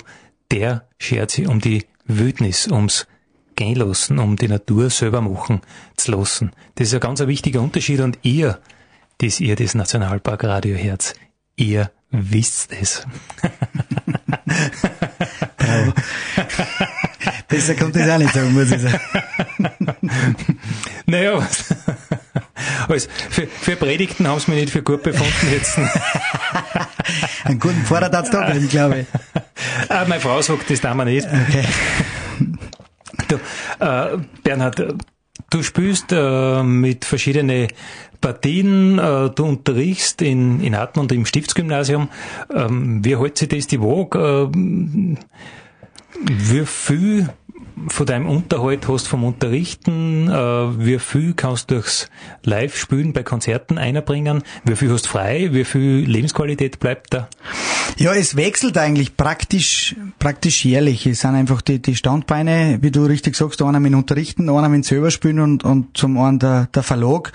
[0.52, 3.08] der schert sich um die Wildnis, ums
[3.56, 5.62] gehen lassen, um die Natur selber machen
[5.96, 6.52] zu lassen.
[6.76, 8.60] Das ist ein ganz wichtiger Unterschied und ihr,
[9.20, 11.16] das ihr das Nationalpark Radio Herz,
[11.56, 13.06] ihr wisst es.
[15.58, 15.94] Bravo.
[17.48, 19.00] Besser kommt das auch nicht sagen, muss ich sagen.
[21.06, 21.38] naja,
[22.88, 25.78] also für, für Predigten haben sie mich nicht für gut befunden jetzt.
[27.44, 29.08] Einen guten Vorrat hat's da drin, glaube ich.
[29.90, 31.28] Ah, meine Frau sagt, das tun wir nicht.
[31.28, 31.66] Okay.
[33.28, 33.36] Du,
[33.84, 34.96] äh, Bernhard,
[35.50, 37.68] du spielst äh, mit verschiedenen
[38.26, 42.10] Partien, äh, du unterrichst in, in Hartmund im Stiftsgymnasium.
[42.52, 44.50] Ähm, wie hält sich das die Waage?
[44.52, 45.18] Äh,
[46.24, 47.30] wie viel
[47.88, 52.10] von deinem Unterhalt hast vom Unterrichten, äh, wie viel kannst du durchs
[52.44, 57.30] Live-Spielen bei Konzerten einbringen, wie viel hast du frei, wie viel Lebensqualität bleibt da?
[57.98, 61.06] Ja, es wechselt eigentlich praktisch, praktisch jährlich.
[61.06, 64.84] Es sind einfach die, die Standbeine, wie du richtig sagst, einer mit Unterrichten, einer mit
[64.84, 67.32] selber spielen und, und zum einen der, der Verlag.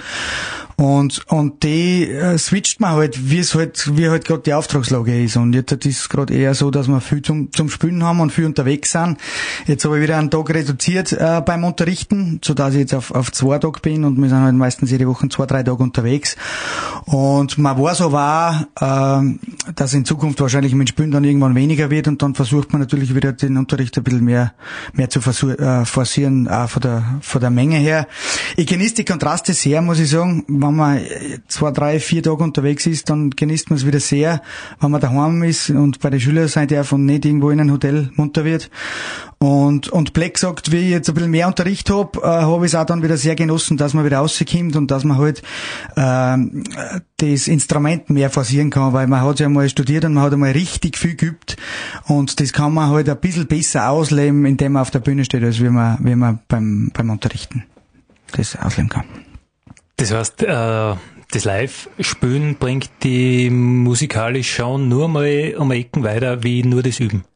[0.80, 5.22] Und, und die äh, switcht man halt, wie es halt, wie halt gerade die Auftragslage
[5.22, 5.36] ist.
[5.36, 8.32] Und jetzt ist es gerade eher so, dass wir viel zum, zum Spielen haben und
[8.32, 9.18] viel unterwegs sind.
[9.66, 13.10] Jetzt habe ich wieder einen Tag reduziert äh, beim Unterrichten, so dass ich jetzt auf,
[13.10, 16.36] auf zwei Tage bin und wir sind halt meistens jede Woche zwei, drei Tage unterwegs.
[17.04, 19.38] Und man weiß aber auch, äh,
[19.74, 23.14] dass in Zukunft wahrscheinlich mit Spielen dann irgendwann weniger wird und dann versucht man natürlich
[23.14, 24.54] wieder den Unterricht ein bisschen mehr,
[24.94, 28.06] mehr zu äh, forcieren, auch von der, von der Menge her.
[28.56, 31.00] Ich genieße die Kontraste sehr, muss ich sagen wenn man
[31.48, 34.40] zwei, drei, vier Tage unterwegs ist, dann genießt man es wieder sehr,
[34.80, 37.72] wenn man daheim ist und bei den Schülern sein darf und nicht irgendwo in einem
[37.72, 38.70] Hotel munter wird.
[39.38, 42.72] Und, und Black sagt, wie ich jetzt ein bisschen mehr Unterricht hab, äh, habe ich
[42.72, 45.42] es auch dann wieder sehr genossen, dass man wieder rauskommt und dass man halt
[45.96, 46.36] äh,
[47.16, 50.52] das Instrument mehr forcieren kann, weil man hat ja mal studiert und man hat einmal
[50.52, 51.56] richtig viel geübt
[52.06, 55.42] und das kann man halt ein bisschen besser ausleben, indem man auf der Bühne steht,
[55.42, 57.64] als wie man, wie man beim, beim Unterrichten
[58.32, 59.04] das ausleben kann.
[60.00, 60.94] Das heißt, äh,
[61.30, 67.26] das Live-Spielen bringt die musikalisch schon nur mal um Ecken weiter wie nur das Üben.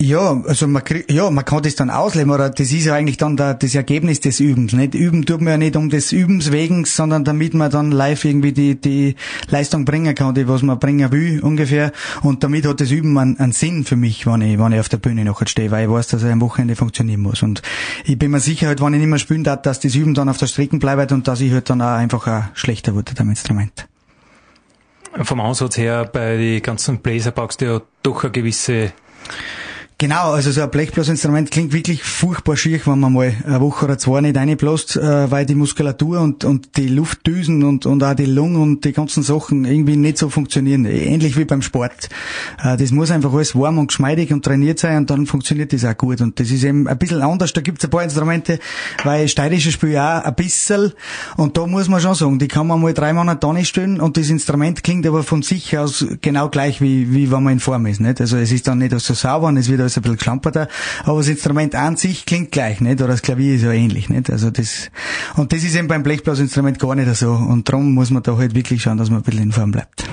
[0.00, 3.16] Ja, also man krieg, ja, man kann das dann ausleben, oder das ist ja eigentlich
[3.16, 4.72] dann der, das Ergebnis des Übens.
[4.72, 8.24] Nicht üben tut man ja nicht um des Übens wegen, sondern damit man dann live
[8.24, 9.14] irgendwie die, die
[9.48, 11.92] Leistung bringen kann, die was man bringen will, ungefähr.
[12.22, 14.88] Und damit hat das Üben einen, einen Sinn für mich, wenn ich, wenn ich auf
[14.88, 17.44] der Bühne nachher stehe, weil ich weiß, dass er am Wochenende funktionieren muss.
[17.44, 17.62] Und
[18.04, 20.28] ich bin mir sicher, halt, wenn ich nicht mehr spielen darf, dass das Üben dann
[20.28, 23.30] auf der Strecke bleibt und dass ich halt dann auch einfach auch schlechter wurde am
[23.30, 23.86] Instrument.
[25.22, 28.92] Vom Ansatz her, bei den ganzen Bläser brauchst du ja doch eine gewisse
[30.04, 33.96] Genau, also so ein Blechblasinstrument klingt wirklich furchtbar schier, wenn man mal eine Woche oder
[33.96, 38.26] zwei nicht reinbläst, äh, weil die Muskulatur und, und die Luftdüsen und, und auch die
[38.26, 40.84] Lungen und die ganzen Sachen irgendwie nicht so funktionieren.
[40.84, 42.10] Ähnlich wie beim Sport.
[42.62, 45.86] Äh, das muss einfach alles warm und geschmeidig und trainiert sein und dann funktioniert das
[45.86, 46.20] auch gut.
[46.20, 47.54] Und das ist eben ein bisschen anders.
[47.54, 48.58] Da gibt's ein paar Instrumente,
[49.04, 50.92] weil steirische spiele auch ein bisschen
[51.38, 54.02] und da muss man schon sagen, die kann man mal drei Monate da nicht stellen
[54.02, 57.60] und das Instrument klingt aber von sich aus genau gleich, wie, wie wenn man in
[57.60, 58.02] Form ist.
[58.02, 58.20] Nicht?
[58.20, 60.68] Also es ist dann nicht so sauber und es wird ein bisschen geschlamperter,
[61.04, 63.00] aber das Instrument an sich klingt gleich, nicht?
[63.00, 64.30] Oder das Klavier ist ja ähnlich, nicht?
[64.30, 64.90] Also das,
[65.36, 67.32] und das ist eben beim Blechblasinstrument gar nicht so.
[67.32, 70.04] Und darum muss man da halt wirklich schauen, dass man ein bisschen in Form bleibt.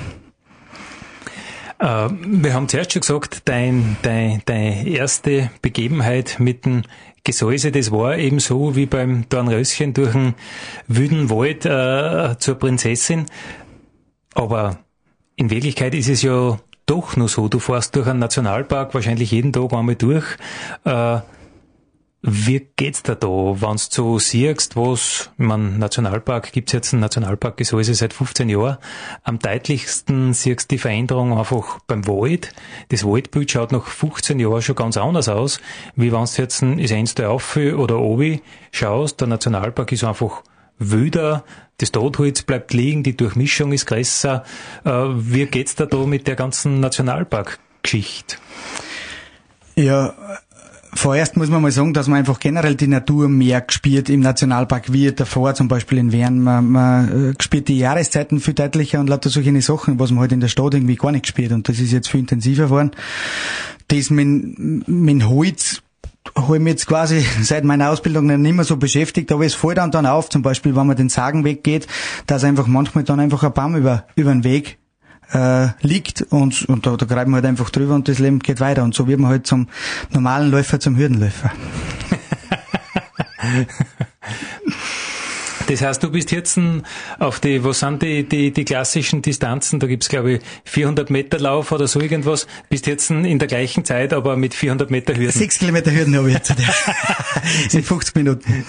[1.79, 6.83] Äh, wir haben zuerst schon gesagt, dein, dein, deine erste Begebenheit mit dem
[7.23, 10.35] Gesäuse, das war eben so wie beim Dornröschen durch einen
[10.87, 13.25] wüden Wald äh, zur Prinzessin.
[14.33, 14.79] Aber
[15.35, 16.59] in Wirklichkeit ist es ja
[16.91, 20.25] doch nur so, du fährst durch einen Nationalpark wahrscheinlich jeden Tag einmal durch.
[20.83, 21.19] Äh,
[22.23, 26.99] wie geht's da da, wenn du so siehst, was, ich mein, Nationalpark, gibt's jetzt einen
[26.99, 28.77] Nationalpark Gesäuse seit 15 Jahren,
[29.23, 32.53] am deutlichsten siehst du die Veränderung einfach beim Wald.
[32.89, 35.59] Das Waldbild schaut nach 15 Jahren schon ganz anders aus,
[35.95, 40.03] wie wenn du jetzt ein, ist eins der auf oder obi schaust, der Nationalpark ist
[40.03, 40.43] einfach
[40.77, 41.43] wilder,
[41.81, 44.43] das Totholz bleibt liegen, die Durchmischung ist größer.
[44.83, 48.37] Äh, wie geht's da da mit der ganzen Nationalpark-Geschichte?
[49.75, 50.13] Ja,
[50.93, 54.91] Vorerst muss man mal sagen, dass man einfach generell die Natur mehr gespielt im Nationalpark
[54.91, 56.41] wie davor, zum Beispiel in Wern.
[56.41, 60.33] Man, man äh, spielt die Jahreszeiten viel deutlicher und lauter solche Sachen, was man halt
[60.33, 61.53] in der Stadt irgendwie gar nicht gespielt.
[61.53, 62.91] Und das ist jetzt viel intensiver geworden.
[63.87, 64.27] Das mit,
[64.87, 65.81] mit Holz
[66.35, 69.77] habe ich mich jetzt quasi seit meiner Ausbildung nicht mehr so beschäftigt, aber es fällt
[69.77, 71.87] dann dann auf, zum Beispiel, wenn man den Sagenweg geht,
[72.27, 74.77] dass einfach manchmal dann einfach ein Baum über, über den Weg
[75.33, 78.59] äh, liegt und, und da, da greifen wir halt einfach drüber und das Leben geht
[78.59, 78.83] weiter.
[78.83, 79.67] Und so wird man halt zum
[80.11, 81.51] normalen Läufer zum Hürdenläufer.
[85.71, 86.59] Das heißt, du bist jetzt
[87.19, 89.79] auf die, was sind die, die, die klassischen Distanzen?
[89.79, 92.45] Da gibt's glaube ich, 400 Meter Lauf oder so irgendwas.
[92.69, 95.31] Bist jetzt in der gleichen Zeit, aber mit 400 Meter Hürden.
[95.31, 96.53] Sechs Kilometer Hürden habe ich jetzt.
[97.71, 98.65] in 50 Minuten.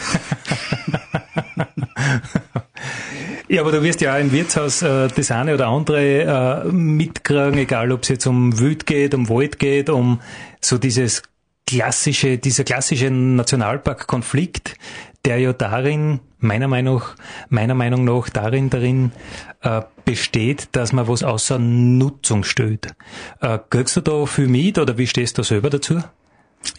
[3.49, 7.59] Ja, aber du wirst ja auch im Wirtshaus äh, das eine oder andere äh, mitkriegen,
[7.59, 10.21] egal ob es jetzt um Wild geht, um Wald geht, um
[10.61, 11.23] so dieses
[11.67, 14.77] klassische, dieser klassische Nationalpark-Konflikt,
[15.25, 17.03] der ja darin, meiner Meinung,
[17.49, 19.13] meiner Meinung nach, darin, darin
[19.61, 22.95] äh, besteht, dass man was außer Nutzung stellt.
[23.41, 26.03] Äh, kriegst du da viel mit oder wie stehst du selber dazu?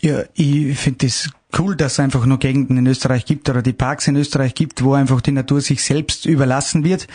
[0.02, 3.74] Ja, ich finde das cool, dass es einfach nur Gegenden in Österreich gibt oder die
[3.74, 7.08] Parks in Österreich gibt, wo einfach die Natur sich selbst überlassen wird.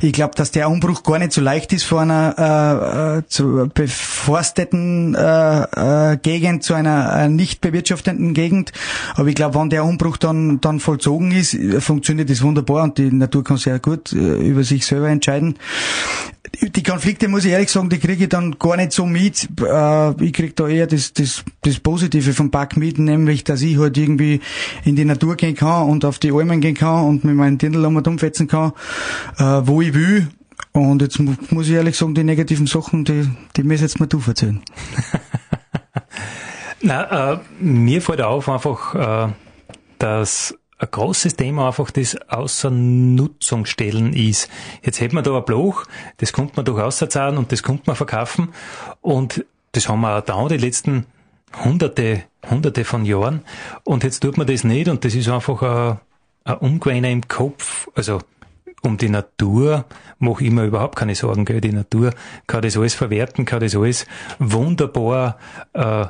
[0.00, 3.70] Ich glaube, dass der Umbruch gar nicht so leicht ist von einer äh, äh, zu
[3.72, 8.72] beforsteten äh, äh, Gegend zu einer äh, nicht bewirtschafteten Gegend.
[9.14, 13.12] Aber ich glaube, wenn der Umbruch dann dann vollzogen ist, funktioniert das wunderbar und die
[13.12, 15.56] Natur kann sehr gut äh, über sich selber entscheiden
[16.62, 19.48] die Konflikte, muss ich ehrlich sagen, die kriege ich dann gar nicht so mit.
[19.60, 23.78] Äh, ich kriege da eher das, das, das Positive vom Park mit, nämlich, dass ich
[23.78, 24.40] halt irgendwie
[24.84, 27.84] in die Natur gehen kann und auf die Almen gehen kann und mit meinen Dirndl
[27.84, 28.72] umfetzen kann,
[29.38, 30.28] äh, wo ich will.
[30.72, 34.20] Und jetzt muss ich ehrlich sagen, die negativen Sachen, die, die müssen jetzt mal du
[34.26, 34.60] erzählen.
[36.82, 38.94] Na, äh, mir fällt auf einfach,
[39.28, 39.32] äh,
[39.98, 44.50] dass ein großes Thema einfach das Außernutzungsstellen ist.
[44.82, 45.84] Jetzt hätten wir da ein Bloch,
[46.18, 48.52] das kommt man durch auszahlen und das kommt man verkaufen
[49.00, 51.06] und das haben wir auch da die letzten
[51.64, 53.42] hunderte, hunderte von Jahren
[53.84, 55.98] und jetzt tut man das nicht und das ist einfach ein,
[56.44, 58.20] ein Umgewöhner im Kopf, also
[58.82, 59.86] um die Natur
[60.18, 61.60] mache ich mir überhaupt keine Sorgen, gell?
[61.60, 62.12] die Natur
[62.46, 64.06] kann das alles verwerten, kann das alles
[64.38, 65.38] wunderbar
[65.72, 66.06] äh,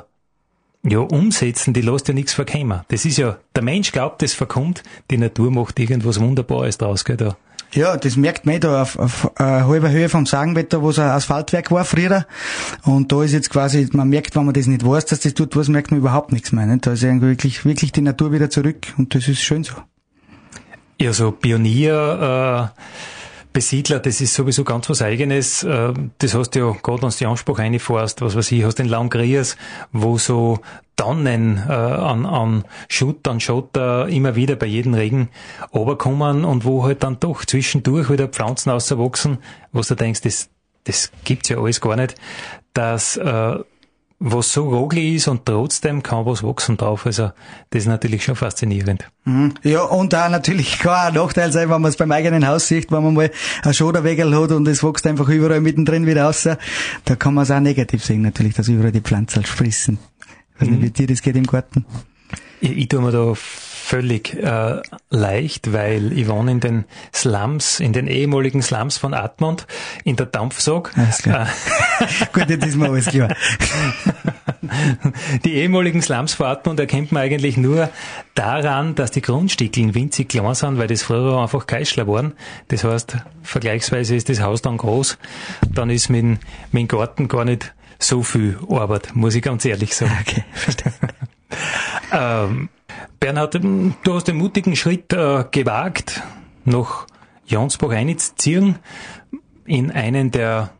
[0.83, 2.81] ja, umsetzen, die lässt ja nichts verkommen.
[2.87, 7.17] Das ist ja, der Mensch glaubt, das verkommt, die Natur macht irgendwas Wunderbares draus, gell,
[7.17, 7.37] da.
[7.73, 10.99] Ja, das merkt man eh da auf, auf äh, halber Höhe vom Sagenwetter, wo es
[10.99, 12.25] ein Asphaltwerk war früher.
[12.83, 15.55] Und da ist jetzt quasi, man merkt, wenn man das nicht weiß, dass das tut
[15.57, 16.65] was, merkt man überhaupt nichts mehr.
[16.65, 16.87] Nicht?
[16.87, 19.73] Da ist eigentlich wirklich, wirklich die Natur wieder zurück und das ist schön so.
[20.99, 22.81] Ja, so Pionier, äh,
[23.57, 25.63] Besiedler, das ist sowieso ganz was Eigenes.
[25.63, 28.77] Äh, das hast du ja gerade, wenn du die Anspruch reinfährst, was weiß ich, hast
[28.77, 29.57] den Langriers,
[29.91, 30.59] wo so
[30.95, 35.29] Tonnen äh, an, an Schutt, an Schotter immer wieder bei jedem Regen
[35.73, 39.39] runterkommen und wo halt dann doch zwischendurch wieder Pflanzen auswachsen,
[39.71, 40.51] wo du denkst, das,
[40.83, 42.13] das gibt's ja alles gar nicht,
[42.75, 43.57] dass äh,
[44.19, 47.05] was so rogli ist und trotzdem kann was wachsen drauf.
[47.05, 47.31] Also
[47.69, 49.05] das ist natürlich schon faszinierend.
[49.25, 49.53] Mhm.
[49.63, 52.91] Ja, und auch natürlich kann ein Nachteil sein, wenn man es beim eigenen Haus sieht,
[52.91, 53.31] wenn man mal
[53.63, 56.47] ein Schoderwegel hat und es wächst einfach überall mittendrin wieder raus.
[57.05, 59.99] Da kann man es auch negativ sehen, natürlich, dass überall die Pflanzen sprießen.
[60.55, 60.83] Ich weiß nicht, mhm.
[60.83, 61.85] wie dir das geht im Garten.
[62.59, 63.33] Ich, ich tue mir da
[63.87, 69.65] völlig äh, leicht, weil ich wohne in den Slums, in den ehemaligen Slums von Atmund,
[70.03, 70.91] in der Dampfsog.
[70.97, 71.47] Alles klar.
[72.33, 73.29] Gut, jetzt ist mir alles klar.
[75.45, 77.89] Die ehemaligen Slums von Atmund erkennt man eigentlich nur
[78.35, 82.33] daran, dass die Grundstückeln winzig klein sind, weil das früher einfach Geischler waren.
[82.67, 85.17] Das heißt, vergleichsweise ist das Haus dann groß,
[85.73, 86.39] dann ist mit, mit
[86.73, 90.17] dem Garten gar nicht so viel Arbeit, muss ich ganz ehrlich sagen.
[90.27, 90.93] Okay, verstehe.
[92.11, 92.67] ähm,
[93.19, 96.21] Bernhard, du hast den mutigen Schritt äh, gewagt,
[96.65, 97.07] nach
[97.89, 98.75] einzuziehen,
[99.65, 100.71] in einen der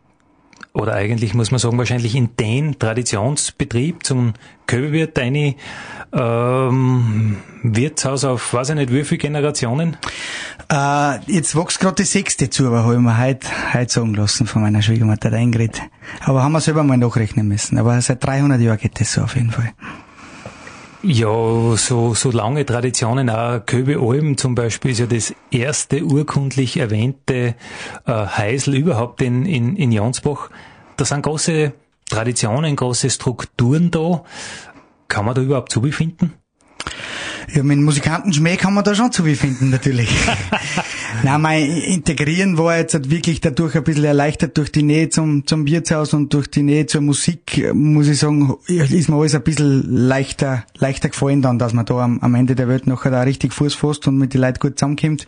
[0.78, 4.34] oder eigentlich muss man sagen, wahrscheinlich in den Traditionsbetrieb zum
[4.67, 5.56] Köbelwirt deine
[6.13, 9.97] ähm, Wirtshaus auf, weiß ich nicht, wie viele Generationen?
[10.71, 14.45] Äh, jetzt wächst gerade die sechste zu, aber habe ich mir heute, heute sagen lassen
[14.45, 15.82] von meiner Schwiegermutter, der Ingrid.
[16.23, 17.80] Aber haben wir selber mal nachrechnen müssen.
[17.80, 19.73] Aber seit 300 Jahren geht das so auf jeden Fall.
[21.04, 23.30] Ja, so, so lange Traditionen.
[23.30, 27.56] Auch Köbe Alben zum Beispiel ist ja das erste urkundlich erwähnte
[28.06, 30.50] äh, Heisel überhaupt in, in, in Jansbach.
[30.96, 31.74] Da sind große
[32.10, 34.24] Traditionen, große Strukturen da.
[35.08, 36.34] Kann man da überhaupt zubefinden?
[37.54, 40.10] Ja, mit Musikantenschmäh kann man da schon zubefinden, natürlich.
[41.24, 45.46] Nein, mein Integrieren war jetzt halt wirklich dadurch ein bisschen erleichtert durch die Nähe zum,
[45.46, 49.43] zum Wirtshaus und durch die Nähe zur Musik, muss ich sagen, ist mir alles ein
[49.43, 53.22] bisschen leichter, leichter gefallen dann, dass man da am, am Ende der Welt nachher da
[53.22, 55.28] richtig Fuß fasst und mit den Leuten gut zusammenkommt.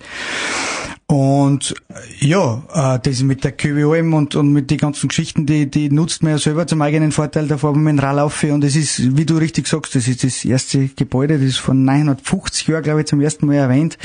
[1.12, 1.74] Und
[2.20, 6.22] ja, äh, das mit der KWOM und, und mit den ganzen Geschichten, die, die nutzt
[6.22, 9.18] man ja selber zum eigenen Vorteil, da fahren wir mit dem Radlaufe und es ist,
[9.18, 13.00] wie du richtig sagst, das ist das erste Gebäude, das ist von 950 Jahren, glaube
[13.00, 13.98] ich, zum ersten Mal erwähnt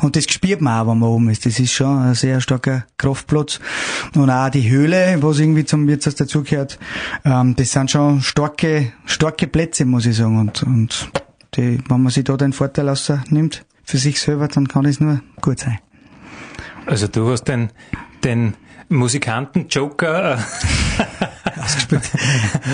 [0.00, 1.44] und das spürt man auch, wenn man oben ist.
[1.44, 3.60] Das ist schon ein sehr starker Kraftplatz
[4.14, 6.78] und auch die Höhle, was irgendwie zum Wirtshaus dazugehört,
[7.24, 11.10] ähm, das sind schon starke, starke Plätze, muss ich sagen und, und
[11.56, 12.94] die, wenn man sich da den Vorteil
[13.30, 15.78] nimmt für sich selber, dann kann es nur gut sein.
[16.86, 17.70] Also du hast den,
[18.24, 18.54] den
[18.88, 20.38] Musikanten Joker äh,
[21.58, 22.02] ausgespielt.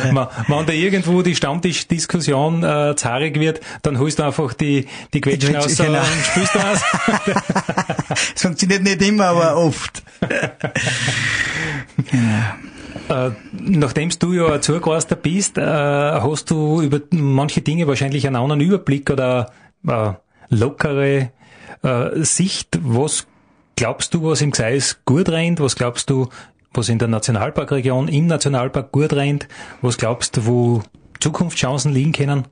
[0.02, 0.16] wenn,
[0.48, 5.56] wenn da irgendwo die Stammtischdiskussion äh, zahrig wird, dann holst du einfach die, die Quetschen
[5.56, 5.98] aus genau.
[5.98, 6.80] und spielst aus.
[8.34, 10.02] Es funktioniert nicht immer, aber oft.
[12.10, 12.44] genau.
[13.08, 18.60] Äh, nachdem du ja Zugaster bist, äh, hast du über manche Dinge wahrscheinlich einen anderen
[18.60, 19.52] Überblick oder
[19.86, 20.12] äh,
[20.48, 21.30] lockere
[21.82, 22.78] äh, Sicht.
[22.82, 23.26] Was
[23.76, 25.60] glaubst du, was im Gseis gut rennt?
[25.60, 26.28] Was glaubst du,
[26.76, 29.48] was in der Nationalparkregion im Nationalpark gut rennt?
[29.82, 30.82] Was glaubst du, wo
[31.20, 32.44] Zukunftschancen liegen können?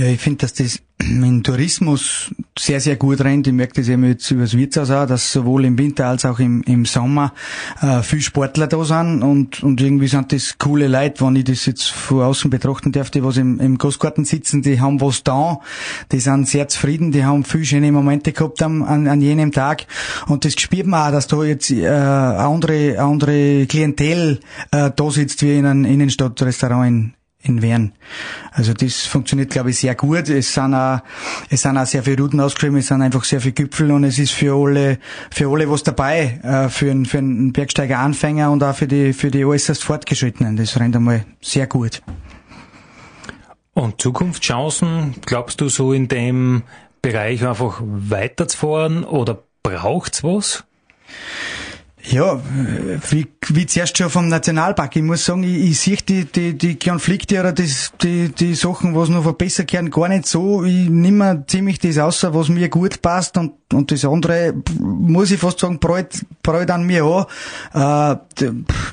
[0.00, 3.46] Ja, ich finde, dass das im Tourismus sehr, sehr gut rennt.
[3.46, 6.38] Ich merke das eben jetzt über das Wirtshaus auch, dass sowohl im Winter als auch
[6.38, 7.34] im, im Sommer
[7.82, 11.66] äh, viel Sportler da sind und, und irgendwie sind das coole Leute, wenn ich das
[11.66, 15.60] jetzt von außen betrachten darf, die was im, im Großgarten sitzen, die haben was da,
[16.12, 19.84] die sind sehr zufrieden, die haben viel schöne Momente gehabt am, an, an jenem Tag.
[20.28, 25.42] Und das spürt man auch, dass da jetzt äh, andere, andere Klientel äh, da sitzt
[25.42, 27.92] wie in einem Innenstadtrestaurant in, Wern.
[28.52, 30.28] Also das funktioniert, glaube ich, sehr gut.
[30.28, 31.00] Es sind auch,
[31.48, 34.18] es sind auch sehr viele Routen ausgeschrieben, es sind einfach sehr viele Gipfel und es
[34.18, 34.98] ist für alle,
[35.30, 39.30] für alle was dabei, äh, für einen, für einen Bergsteiger-Anfänger und auch für die, für
[39.30, 40.56] die äußerst Fortgeschrittenen.
[40.56, 42.02] Das rennt einmal sehr gut.
[43.72, 46.64] Und Zukunftschancen, glaubst du so in dem
[47.02, 50.64] Bereich einfach weiterzufahren oder braucht's was?
[52.04, 52.40] Ja,
[53.10, 54.96] wie, wie zuerst schon vom Nationalpark.
[54.96, 58.94] Ich muss sagen, ich, ich sehe die, die, die Konflikte oder das, die, die Sachen,
[58.94, 60.64] was noch verbessern können, gar nicht so.
[60.64, 65.40] Ich nehme ziemlich das außer, was mir gut passt und, und das andere, muss ich
[65.40, 68.18] fast sagen, bräut, bräut an mir an.
[68.38, 68.46] Äh,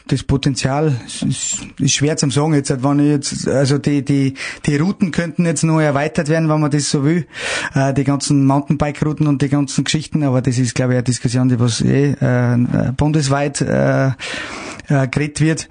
[0.08, 4.34] das Potenzial ist, ist schwer zum sagen jetzt, wenn ich jetzt, also die, die,
[4.66, 7.28] die Routen könnten jetzt noch erweitert werden, wenn man das so will.
[7.74, 11.50] Äh, die ganzen Mountainbike-Routen und die ganzen Geschichten, aber das ist, glaube ich, eine Diskussion,
[11.50, 15.70] die was eh, äh, bundesweit äh, äh, geredet wird.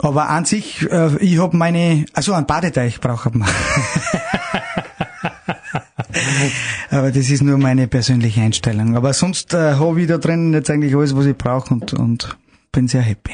[0.00, 3.48] Aber an sich, äh, ich habe meine, also einen Badeteich braucht man.
[6.90, 8.96] Aber das ist nur meine persönliche Einstellung.
[8.96, 12.36] Aber sonst äh, habe ich da drin jetzt eigentlich alles, was ich brauche und, und
[12.72, 13.32] bin sehr happy.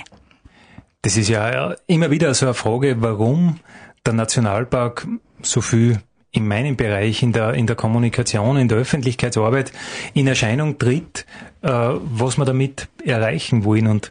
[1.03, 3.61] Das ist ja immer wieder so eine Frage, warum
[4.05, 5.07] der Nationalpark
[5.43, 9.73] so viel in meinem Bereich, in der, in der Kommunikation, in der Öffentlichkeitsarbeit
[10.15, 11.27] in Erscheinung tritt,
[11.63, 13.87] äh, was wir damit erreichen wollen.
[13.87, 14.11] Und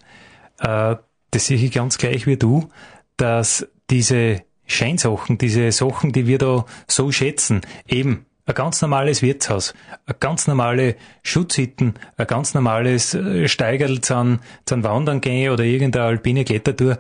[0.60, 0.96] äh,
[1.32, 2.70] das sehe ich ganz gleich wie du,
[3.18, 9.76] dass diese Scheinsachen, diese Sachen, die wir da so schätzen, eben ein ganz normales Wirtshaus,
[10.08, 16.06] eine ganz normale Schutzhütten, ein ganz normales äh, Steigerl zum, zum Wandern gehen oder irgendeine
[16.06, 16.98] alpine Klettertour,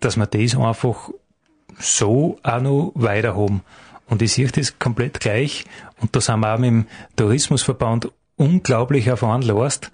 [0.00, 1.08] dass wir das einfach
[1.78, 3.62] so auch noch weiter haben.
[4.06, 5.64] Und ich sehe das komplett gleich.
[6.02, 9.90] Und da sind wir auch mit dem Tourismusverband unglaublich auf Last,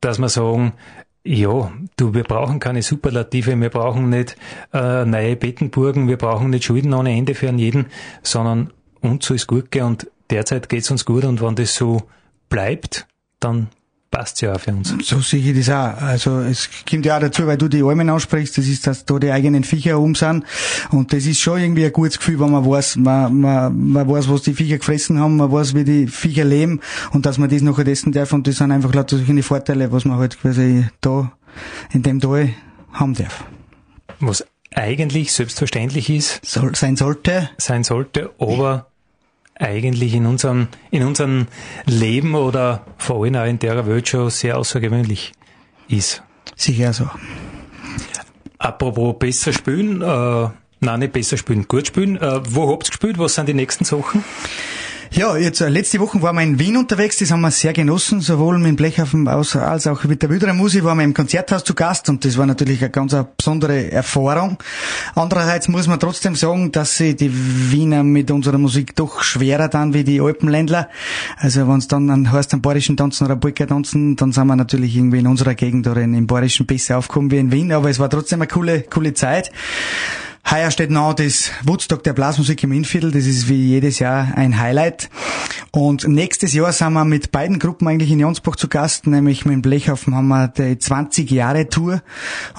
[0.00, 0.72] dass wir sagen,
[1.22, 4.36] ja, du, wir brauchen keine Superlative, wir brauchen nicht
[4.72, 7.86] äh, neue Bettenburgen, wir brauchen nicht Schulden ohne Ende für jeden,
[8.22, 12.02] sondern uns so ist gut gehen und derzeit geht's uns gut und wenn das so
[12.48, 13.06] bleibt,
[13.38, 13.68] dann
[14.10, 14.94] passt ja auch für uns.
[15.02, 16.00] So sehe ich das auch.
[16.02, 19.18] Also es kommt ja auch dazu, weil du die Almen aussprichst, das ist, dass da
[19.18, 20.44] die eigenen Viecher um sind.
[20.90, 24.28] Und das ist schon irgendwie ein gutes Gefühl, wenn man weiß, man, man, man weiß,
[24.28, 26.80] was die Viecher gefressen haben, man weiß, wie die Viecher leben
[27.12, 28.32] und dass man das nachher essen darf.
[28.32, 31.32] Und das sind einfach lauter solche Vorteile, was man halt quasi da
[31.92, 32.50] in dem Tal
[32.92, 33.44] haben darf.
[34.20, 36.44] was eigentlich selbstverständlich ist.
[36.44, 37.50] Soll, sein sollte.
[37.58, 38.91] Sein sollte, aber
[39.62, 41.46] eigentlich in unserem, in unserem
[41.86, 45.32] Leben oder vor allem auch in der Welt schon sehr außergewöhnlich
[45.88, 46.22] ist.
[46.56, 47.08] Sicher so.
[48.58, 50.48] Apropos besser spielen, äh,
[50.80, 52.16] nein, nicht besser spielen, gut spielen.
[52.16, 53.18] Äh, wo habt ihr gespielt?
[53.18, 54.24] Was sind die nächsten Sachen?
[55.14, 58.22] Ja, jetzt äh, letzte Woche waren wir in Wien unterwegs, das haben wir sehr genossen,
[58.22, 62.08] sowohl mit dem Blechhaufen als auch mit der Wüderer waren wir im Konzerthaus zu Gast
[62.08, 64.56] und das war natürlich eine ganz besondere Erfahrung.
[65.14, 69.92] Andererseits muss man trotzdem sagen, dass sie die Wiener mit unserer Musik doch schwerer dann
[69.92, 70.88] wie die Alpenländler.
[71.36, 74.56] Also wenn es dann an heißt, am Bayerischen tanzen oder Polka tanzen, dann sind wir
[74.56, 77.90] natürlich irgendwie in unserer Gegend oder in, im Bayerischen besser aufgekommen wie in Wien, aber
[77.90, 79.52] es war trotzdem eine coole, coole Zeit.
[80.50, 83.10] Heuer steht noch das Woodstock der Blasmusik im Innviertel.
[83.10, 85.08] Das ist wie jedes Jahr ein Highlight.
[85.74, 89.54] Und nächstes Jahr sind wir mit beiden Gruppen eigentlich in Jonsbach zu Gast, nämlich mit
[89.54, 92.02] dem Blechhaufen haben wir die 20 Jahre Tour.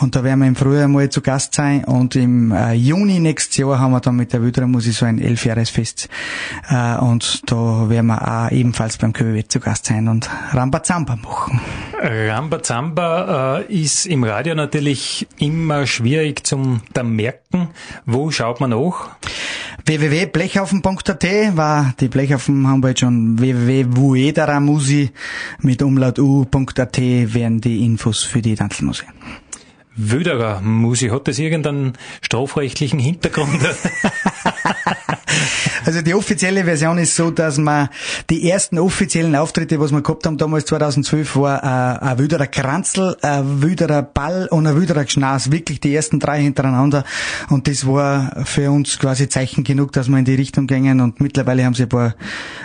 [0.02, 1.84] Und da werden wir im Frühjahr mal zu Gast sein.
[1.84, 5.20] Und im äh, Juni nächstes Jahr haben wir dann mit der Wüderer Musik so ein
[5.20, 6.10] Elfjahresfest.
[6.70, 11.62] Äh, und da werden wir auch ebenfalls beim KWW zu Gast sein und Rambazamba machen.
[12.02, 17.70] Rambazamba äh, ist im Radio natürlich immer schwierig zum da merken.
[18.06, 19.10] Wo schaut man nach?
[19.86, 25.12] www.blechhaufen.at war die Blechhaufen haben wir jetzt schon www.vuedaramusi
[25.62, 29.08] mit umlaut u.at werden die Infos für die Tanzelmusik.
[29.96, 33.62] Wüderer Musi, hat das irgendeinen strafrechtlichen Hintergrund?
[35.86, 37.90] Also die offizielle Version ist so, dass man
[38.30, 43.18] die ersten offiziellen Auftritte, was wir gehabt haben, damals 2012, war äh, ein Wüderer Kranzel,
[43.22, 45.52] ein Wüderer Ball und ein Wüderer Gschnaß.
[45.52, 47.04] Wirklich die ersten drei hintereinander.
[47.50, 51.02] Und das war für uns quasi Zeichen genug, dass wir in die Richtung gingen.
[51.02, 52.16] Und mittlerweile haben sie ein paar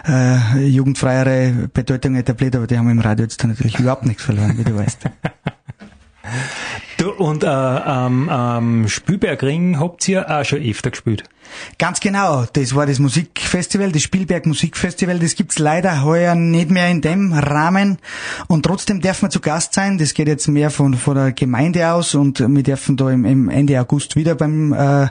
[0.07, 4.65] äh, jugendfreiere Bedeutungen etabliert, aber die haben im Radio jetzt natürlich überhaupt nichts verloren, wie
[4.65, 5.01] du weißt.
[7.19, 11.25] Und äh, am, am Spielbergring habt ihr auch schon öfter gespielt?
[11.79, 12.45] Ganz genau.
[12.53, 15.19] Das war das Musikfestival, das Spielberg Musikfestival.
[15.19, 17.99] Das gibt's leider heuer nicht mehr in dem Rahmen.
[18.47, 19.99] Und trotzdem dürfen wir zu Gast sein.
[19.99, 22.15] Das geht jetzt mehr von, von der Gemeinde aus.
[22.15, 25.09] Und wir dürfen da im, im Ende August wieder beim, äh, äh,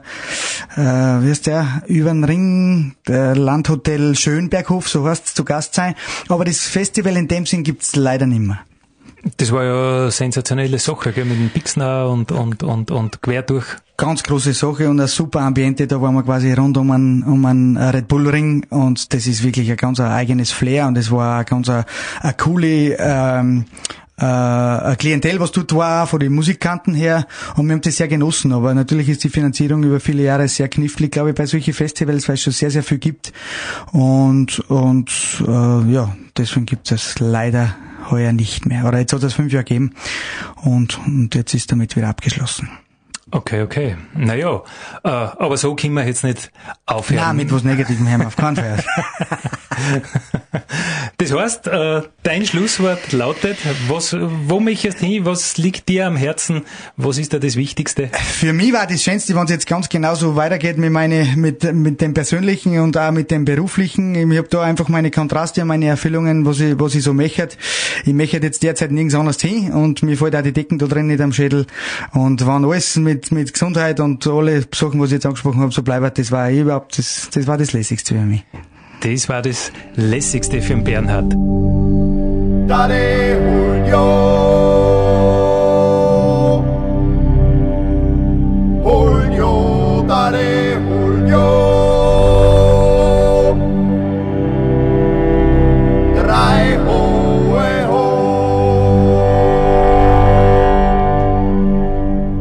[0.76, 5.95] wie heißt der, über den Ring, der Landhotel Schönberghof, so heißt's, zu Gast sein.
[6.30, 8.60] Aber das Festival in dem Sinn gibt's leider nicht mehr.
[9.36, 13.41] Das war ja eine sensationelle Sache, gell, mit dem Pixner und, und, und, und quer
[13.41, 13.65] durch.
[13.97, 15.88] Ganz große Sache und ein super Ambiente.
[15.88, 19.43] Da waren wir quasi rund um einen, um einen Red Bull Ring und das ist
[19.43, 21.86] wirklich ein ganz eigenes Flair und es war eine ganz eine,
[22.21, 23.65] eine coole, ähm,
[24.19, 27.28] äh, ein Klientel, was dort war, von den Musikanten her.
[27.55, 28.51] Und wir haben das sehr genossen.
[28.53, 32.28] Aber natürlich ist die Finanzierung über viele Jahre sehr knifflig, glaube ich, bei solchen Festivals,
[32.28, 33.34] weil es schon sehr, sehr viel gibt.
[33.91, 35.11] Und, und
[35.47, 37.75] äh, ja, deswegen gibt es leider
[38.12, 38.86] heuer nicht mehr.
[38.86, 39.93] Oder jetzt hat es fünf Jahre gegeben
[40.64, 42.70] und, und jetzt ist damit wieder abgeschlossen.
[43.30, 43.97] Okay, okay.
[44.16, 44.62] Naja,
[45.03, 46.49] äh, aber so können wir jetzt nicht
[46.86, 47.24] aufhören.
[47.24, 48.84] Nein, mit was Negativem hören wir auf keinen Fall.
[51.28, 53.57] das heißt, äh, dein Schlusswort lautet,
[53.89, 54.15] was,
[54.45, 56.63] wo möchtest du hin, was liegt dir am Herzen,
[56.95, 58.09] was ist da das Wichtigste?
[58.13, 61.99] Für mich war das Schönste, wenn es jetzt ganz genauso weitergeht mit, meine, mit, mit
[61.99, 64.15] dem Persönlichen und auch mit dem Beruflichen.
[64.32, 67.49] Ich habe da einfach meine Kontraste und meine Erfüllungen, was ich, was ich so möchte.
[68.05, 71.07] Ich möchte jetzt derzeit nirgends anders hin und mir fällt auch die Decken da drin
[71.07, 71.65] nicht am Schädel.
[72.13, 75.84] Und wenn alles mit, mit Gesundheit und alle Sachen, was ich jetzt angesprochen habe, so
[75.84, 78.45] bleibt, das war überhaupt, das, das war das Lässigste für mich.
[79.01, 81.31] Das war das Lässigste für den Bernhard.
[82.67, 83.37] Dare
[83.85, 84.07] Julio.
[88.83, 91.45] Julio, dare Julio.
[96.15, 98.03] Drei hohe ho.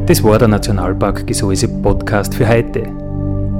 [0.06, 3.05] Das war der Nationalpark Gesäuse Podcast für heute.